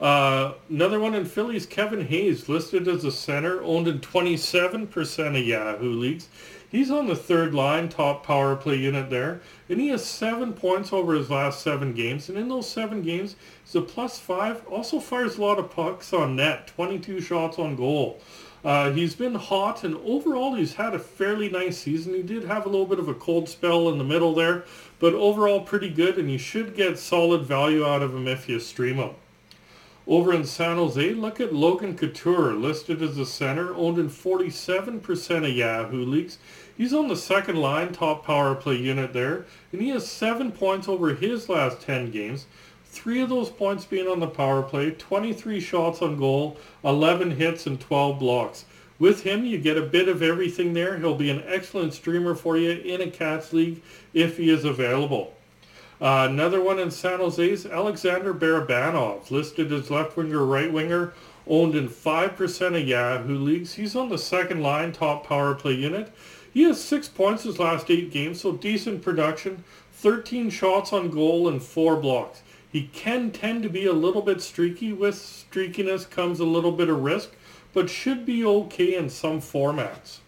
Uh, 0.00 0.54
another 0.68 0.98
one 0.98 1.14
in 1.14 1.24
Phillies, 1.24 1.66
Kevin 1.66 2.04
Hayes, 2.04 2.48
listed 2.48 2.88
as 2.88 3.04
a 3.04 3.12
center, 3.12 3.62
owned 3.62 3.86
in 3.86 4.00
27% 4.00 5.38
of 5.38 5.46
Yahoo 5.46 5.92
leagues. 5.92 6.28
He's 6.68 6.90
on 6.90 7.06
the 7.06 7.14
third 7.14 7.54
line, 7.54 7.88
top 7.88 8.24
power 8.24 8.56
play 8.56 8.76
unit 8.76 9.08
there, 9.08 9.40
and 9.68 9.80
he 9.80 9.88
has 9.88 10.04
seven 10.04 10.52
points 10.52 10.92
over 10.92 11.14
his 11.14 11.30
last 11.30 11.62
seven 11.62 11.94
games. 11.94 12.28
And 12.28 12.36
in 12.36 12.48
those 12.48 12.68
seven 12.68 13.02
games, 13.02 13.36
he's 13.64 13.76
a 13.76 13.80
plus 13.80 14.18
five. 14.18 14.66
Also 14.66 14.98
fires 14.98 15.38
a 15.38 15.42
lot 15.42 15.58
of 15.58 15.70
pucks 15.70 16.12
on 16.12 16.36
net, 16.36 16.66
22 16.66 17.20
shots 17.20 17.58
on 17.58 17.76
goal. 17.76 18.20
Uh, 18.64 18.90
he's 18.90 19.14
been 19.14 19.36
hot, 19.36 19.84
and 19.84 19.96
overall, 20.04 20.56
he's 20.56 20.74
had 20.74 20.92
a 20.92 20.98
fairly 20.98 21.48
nice 21.48 21.78
season. 21.78 22.14
He 22.14 22.22
did 22.22 22.44
have 22.44 22.66
a 22.66 22.68
little 22.68 22.86
bit 22.86 22.98
of 22.98 23.08
a 23.08 23.14
cold 23.14 23.48
spell 23.48 23.88
in 23.88 23.98
the 23.98 24.04
middle 24.04 24.34
there, 24.34 24.64
but 24.98 25.14
overall, 25.14 25.60
pretty 25.60 25.88
good, 25.88 26.18
and 26.18 26.28
you 26.28 26.38
should 26.38 26.74
get 26.74 26.98
solid 26.98 27.44
value 27.44 27.86
out 27.86 28.02
of 28.02 28.12
him 28.12 28.26
if 28.26 28.48
you 28.48 28.58
stream 28.58 28.96
him. 28.96 29.10
Over 30.08 30.32
in 30.32 30.44
San 30.44 30.76
Jose, 30.76 31.14
look 31.14 31.40
at 31.40 31.52
Logan 31.52 31.96
Couture, 31.96 32.52
listed 32.52 33.02
as 33.02 33.18
a 33.18 33.26
center, 33.26 33.74
owned 33.74 33.98
in 33.98 34.08
47% 34.08 35.44
of 35.44 35.50
Yahoo 35.50 36.04
leagues. 36.04 36.38
He's 36.76 36.94
on 36.94 37.08
the 37.08 37.16
second 37.16 37.56
line, 37.56 37.92
top 37.92 38.24
power 38.24 38.54
play 38.54 38.76
unit 38.76 39.12
there, 39.12 39.46
and 39.72 39.80
he 39.80 39.88
has 39.88 40.08
seven 40.08 40.52
points 40.52 40.86
over 40.86 41.12
his 41.14 41.48
last 41.48 41.80
10 41.80 42.12
games. 42.12 42.46
Three 42.84 43.20
of 43.20 43.30
those 43.30 43.50
points 43.50 43.84
being 43.84 44.06
on 44.06 44.20
the 44.20 44.28
power 44.28 44.62
play, 44.62 44.92
23 44.92 45.58
shots 45.58 46.00
on 46.00 46.16
goal, 46.16 46.56
11 46.84 47.32
hits, 47.32 47.66
and 47.66 47.80
12 47.80 48.20
blocks. 48.20 48.64
With 49.00 49.24
him, 49.24 49.44
you 49.44 49.58
get 49.58 49.76
a 49.76 49.82
bit 49.82 50.08
of 50.08 50.22
everything 50.22 50.72
there. 50.72 50.98
He'll 50.98 51.16
be 51.16 51.30
an 51.30 51.42
excellent 51.46 51.94
streamer 51.94 52.36
for 52.36 52.56
you 52.56 52.70
in 52.70 53.00
a 53.00 53.10
Cats 53.10 53.52
League 53.52 53.82
if 54.14 54.36
he 54.36 54.50
is 54.50 54.64
available. 54.64 55.35
Uh, 56.00 56.26
another 56.28 56.60
one 56.60 56.78
in 56.78 56.90
San 56.90 57.20
Jose's 57.20 57.64
Alexander 57.64 58.34
Barabanov, 58.34 59.30
listed 59.30 59.72
as 59.72 59.90
left 59.90 60.16
winger, 60.16 60.44
right 60.44 60.70
winger, 60.70 61.14
owned 61.46 61.74
in 61.74 61.88
5% 61.88 62.80
of 62.80 62.86
Yahoo 62.86 63.38
leagues. 63.38 63.74
He's 63.74 63.96
on 63.96 64.10
the 64.10 64.18
second 64.18 64.62
line, 64.62 64.92
top 64.92 65.26
power 65.26 65.54
play 65.54 65.72
unit. 65.72 66.12
He 66.52 66.64
has 66.64 66.82
six 66.82 67.08
points 67.08 67.44
his 67.44 67.58
last 67.58 67.90
eight 67.90 68.10
games, 68.10 68.42
so 68.42 68.52
decent 68.52 69.02
production, 69.02 69.64
13 69.92 70.50
shots 70.50 70.92
on 70.92 71.10
goal 71.10 71.48
and 71.48 71.62
four 71.62 71.96
blocks. 71.96 72.42
He 72.70 72.90
can 72.92 73.30
tend 73.30 73.62
to 73.62 73.70
be 73.70 73.86
a 73.86 73.92
little 73.92 74.20
bit 74.20 74.42
streaky. 74.42 74.92
With 74.92 75.14
streakiness 75.14 76.08
comes 76.10 76.40
a 76.40 76.44
little 76.44 76.72
bit 76.72 76.90
of 76.90 77.02
risk, 77.02 77.30
but 77.72 77.88
should 77.88 78.26
be 78.26 78.44
okay 78.44 78.96
in 78.96 79.08
some 79.08 79.40
formats. 79.40 80.18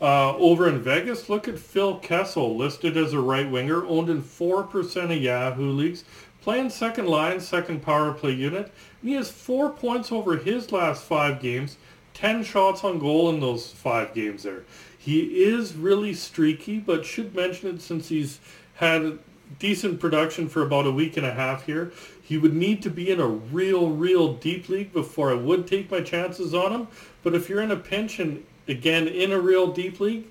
Uh, 0.00 0.36
over 0.36 0.68
in 0.68 0.82
Vegas, 0.82 1.28
look 1.28 1.48
at 1.48 1.58
Phil 1.58 1.98
Kessel, 1.98 2.56
listed 2.56 2.96
as 2.96 3.14
a 3.14 3.20
right 3.20 3.50
winger, 3.50 3.86
owned 3.86 4.10
in 4.10 4.22
4% 4.22 5.04
of 5.04 5.22
Yahoo 5.22 5.72
leagues, 5.72 6.04
playing 6.42 6.68
second 6.68 7.06
line, 7.06 7.40
second 7.40 7.82
power 7.82 8.12
play 8.12 8.32
unit. 8.32 8.70
And 9.00 9.10
he 9.10 9.16
has 9.16 9.30
four 9.30 9.70
points 9.70 10.12
over 10.12 10.36
his 10.36 10.70
last 10.70 11.02
five 11.04 11.40
games, 11.40 11.78
10 12.12 12.44
shots 12.44 12.84
on 12.84 12.98
goal 12.98 13.30
in 13.30 13.40
those 13.40 13.72
five 13.72 14.12
games 14.14 14.42
there. 14.42 14.64
He 14.98 15.44
is 15.44 15.74
really 15.74 16.12
streaky, 16.12 16.78
but 16.78 17.06
should 17.06 17.34
mention 17.34 17.74
it 17.74 17.80
since 17.80 18.08
he's 18.08 18.40
had 18.74 19.18
decent 19.58 20.00
production 20.00 20.48
for 20.48 20.62
about 20.62 20.86
a 20.86 20.90
week 20.90 21.16
and 21.16 21.24
a 21.24 21.32
half 21.32 21.64
here. 21.64 21.92
He 22.20 22.36
would 22.36 22.54
need 22.54 22.82
to 22.82 22.90
be 22.90 23.10
in 23.10 23.20
a 23.20 23.26
real, 23.26 23.90
real 23.90 24.34
deep 24.34 24.68
league 24.68 24.92
before 24.92 25.30
I 25.30 25.34
would 25.34 25.66
take 25.66 25.90
my 25.90 26.00
chances 26.00 26.52
on 26.52 26.72
him. 26.72 26.88
But 27.22 27.34
if 27.34 27.48
you're 27.48 27.62
in 27.62 27.70
a 27.70 27.76
pinch 27.76 28.18
and 28.18 28.44
again 28.68 29.08
in 29.08 29.32
a 29.32 29.40
real 29.40 29.68
deep 29.68 30.00
league, 30.00 30.26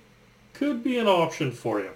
could 0.54 0.84
be 0.84 0.98
an 0.98 1.08
option 1.08 1.52
for 1.52 1.80
you. 1.80 1.92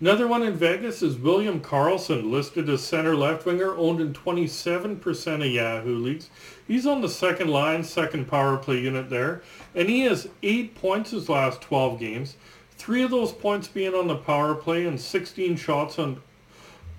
Another 0.00 0.28
one 0.28 0.44
in 0.44 0.54
Vegas 0.54 1.02
is 1.02 1.16
William 1.16 1.60
Karlsson, 1.60 2.30
listed 2.30 2.68
as 2.68 2.84
center 2.84 3.16
left 3.16 3.44
winger, 3.44 3.74
owned 3.76 4.00
in 4.00 4.12
27% 4.12 5.34
of 5.34 5.46
Yahoo 5.46 5.98
leagues. 5.98 6.30
He's 6.68 6.86
on 6.86 7.00
the 7.00 7.08
second 7.08 7.48
line, 7.48 7.82
second 7.82 8.28
power 8.28 8.56
play 8.58 8.78
unit 8.78 9.10
there, 9.10 9.42
and 9.74 9.88
he 9.88 10.02
has 10.02 10.28
eight 10.44 10.76
points 10.76 11.10
his 11.10 11.28
last 11.28 11.60
12 11.62 11.98
games. 11.98 12.36
Three 12.76 13.02
of 13.02 13.10
those 13.10 13.32
points 13.32 13.66
being 13.66 13.92
on 13.92 14.06
the 14.06 14.14
power 14.14 14.54
play 14.54 14.86
and 14.86 15.00
16 15.00 15.56
shots 15.56 15.98
on 15.98 16.20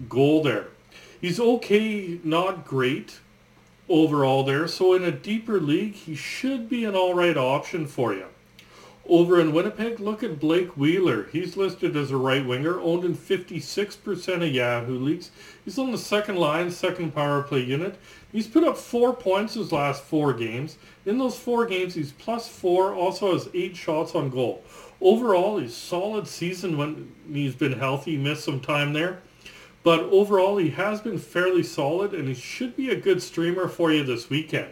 goal 0.10 0.44
there. 0.44 0.68
He's 1.22 1.40
okay, 1.40 2.20
not 2.24 2.66
great 2.66 3.20
overall 3.88 4.44
there. 4.44 4.68
So 4.68 4.94
in 4.94 5.06
a 5.06 5.12
deeper 5.12 5.62
league, 5.62 5.94
he 5.94 6.16
should 6.16 6.68
be 6.68 6.84
an 6.84 6.96
all 6.96 7.14
right 7.14 7.38
option 7.38 7.88
for 7.88 8.14
you. 8.14 8.26
Over 9.10 9.42
in 9.42 9.54
Winnipeg, 9.54 10.00
look 10.00 10.22
at 10.22 10.40
Blake 10.40 10.78
Wheeler. 10.78 11.24
He's 11.32 11.58
listed 11.58 11.98
as 11.98 12.12
a 12.12 12.18
right 12.18 12.46
winger, 12.46 12.80
owned 12.80 13.04
in 13.04 13.16
56% 13.16 14.44
of 14.44 14.54
Yahoo 14.54 15.00
leagues. 15.00 15.32
He's 15.66 15.80
on 15.80 15.92
the 15.92 15.98
second 15.98 16.36
line, 16.36 16.70
second 16.70 17.16
power 17.16 17.42
play 17.42 17.62
unit. 17.62 17.98
He's 18.32 18.46
put 18.46 18.64
up 18.64 18.78
four 18.78 19.16
points 19.16 19.56
his 19.56 19.72
last 19.72 20.04
four 20.04 20.32
games. 20.34 20.78
In 21.08 21.18
those 21.18 21.40
four 21.40 21.66
games, 21.66 21.96
he's 21.96 22.12
plus 22.12 22.48
four, 22.48 22.94
also 22.94 23.34
has 23.34 23.50
eight 23.56 23.76
shots 23.76 24.14
on 24.14 24.30
goal. 24.30 24.64
Overall, 25.02 25.58
he's 25.58 25.76
solid 25.76 26.28
season 26.28 26.78
when 26.78 27.12
he's 27.34 27.56
been 27.56 27.80
healthy. 27.80 28.12
He 28.12 28.18
missed 28.18 28.44
some 28.44 28.60
time 28.60 28.94
there. 28.94 29.22
But 29.82 30.02
overall, 30.02 30.58
he 30.58 30.70
has 30.70 31.02
been 31.02 31.18
fairly 31.18 31.64
solid, 31.64 32.14
and 32.14 32.28
he 32.28 32.36
should 32.36 32.76
be 32.76 32.92
a 32.92 32.96
good 32.96 33.24
streamer 33.24 33.68
for 33.68 33.92
you 33.92 34.04
this 34.04 34.30
weekend. 34.30 34.70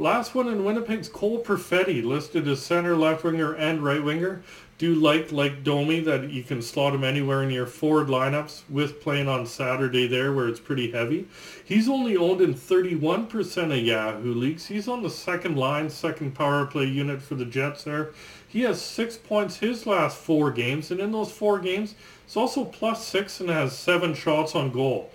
Last 0.00 0.32
one 0.32 0.46
in 0.46 0.64
Winnipeg's 0.64 1.08
Cole 1.08 1.42
Perfetti, 1.42 2.04
listed 2.04 2.46
as 2.46 2.62
center, 2.62 2.94
left 2.94 3.24
winger, 3.24 3.52
and 3.52 3.82
right 3.82 4.00
winger. 4.00 4.42
Do 4.78 4.94
like 4.94 5.32
like 5.32 5.64
Domi 5.64 5.98
that 5.98 6.30
you 6.30 6.44
can 6.44 6.62
slot 6.62 6.94
him 6.94 7.02
anywhere 7.02 7.42
in 7.42 7.50
your 7.50 7.66
forward 7.66 8.06
lineups 8.06 8.62
with 8.70 9.00
playing 9.00 9.26
on 9.26 9.44
Saturday 9.44 10.06
there 10.06 10.32
where 10.32 10.46
it's 10.46 10.60
pretty 10.60 10.92
heavy. 10.92 11.26
He's 11.64 11.88
only 11.88 12.16
owned 12.16 12.40
in 12.40 12.54
31% 12.54 13.76
of 13.76 13.84
Yahoo 13.84 14.34
leagues. 14.34 14.66
He's 14.66 14.86
on 14.86 15.02
the 15.02 15.10
second 15.10 15.56
line, 15.56 15.90
second 15.90 16.32
power 16.36 16.64
play 16.64 16.84
unit 16.84 17.20
for 17.20 17.34
the 17.34 17.44
Jets 17.44 17.82
there. 17.82 18.10
He 18.46 18.60
has 18.60 18.80
six 18.80 19.16
points 19.16 19.56
his 19.56 19.84
last 19.84 20.16
four 20.16 20.52
games, 20.52 20.92
and 20.92 21.00
in 21.00 21.10
those 21.10 21.32
four 21.32 21.58
games, 21.58 21.96
he's 22.24 22.36
also 22.36 22.64
plus 22.64 23.04
six 23.04 23.40
and 23.40 23.50
has 23.50 23.76
seven 23.76 24.14
shots 24.14 24.54
on 24.54 24.70
goal. 24.70 25.10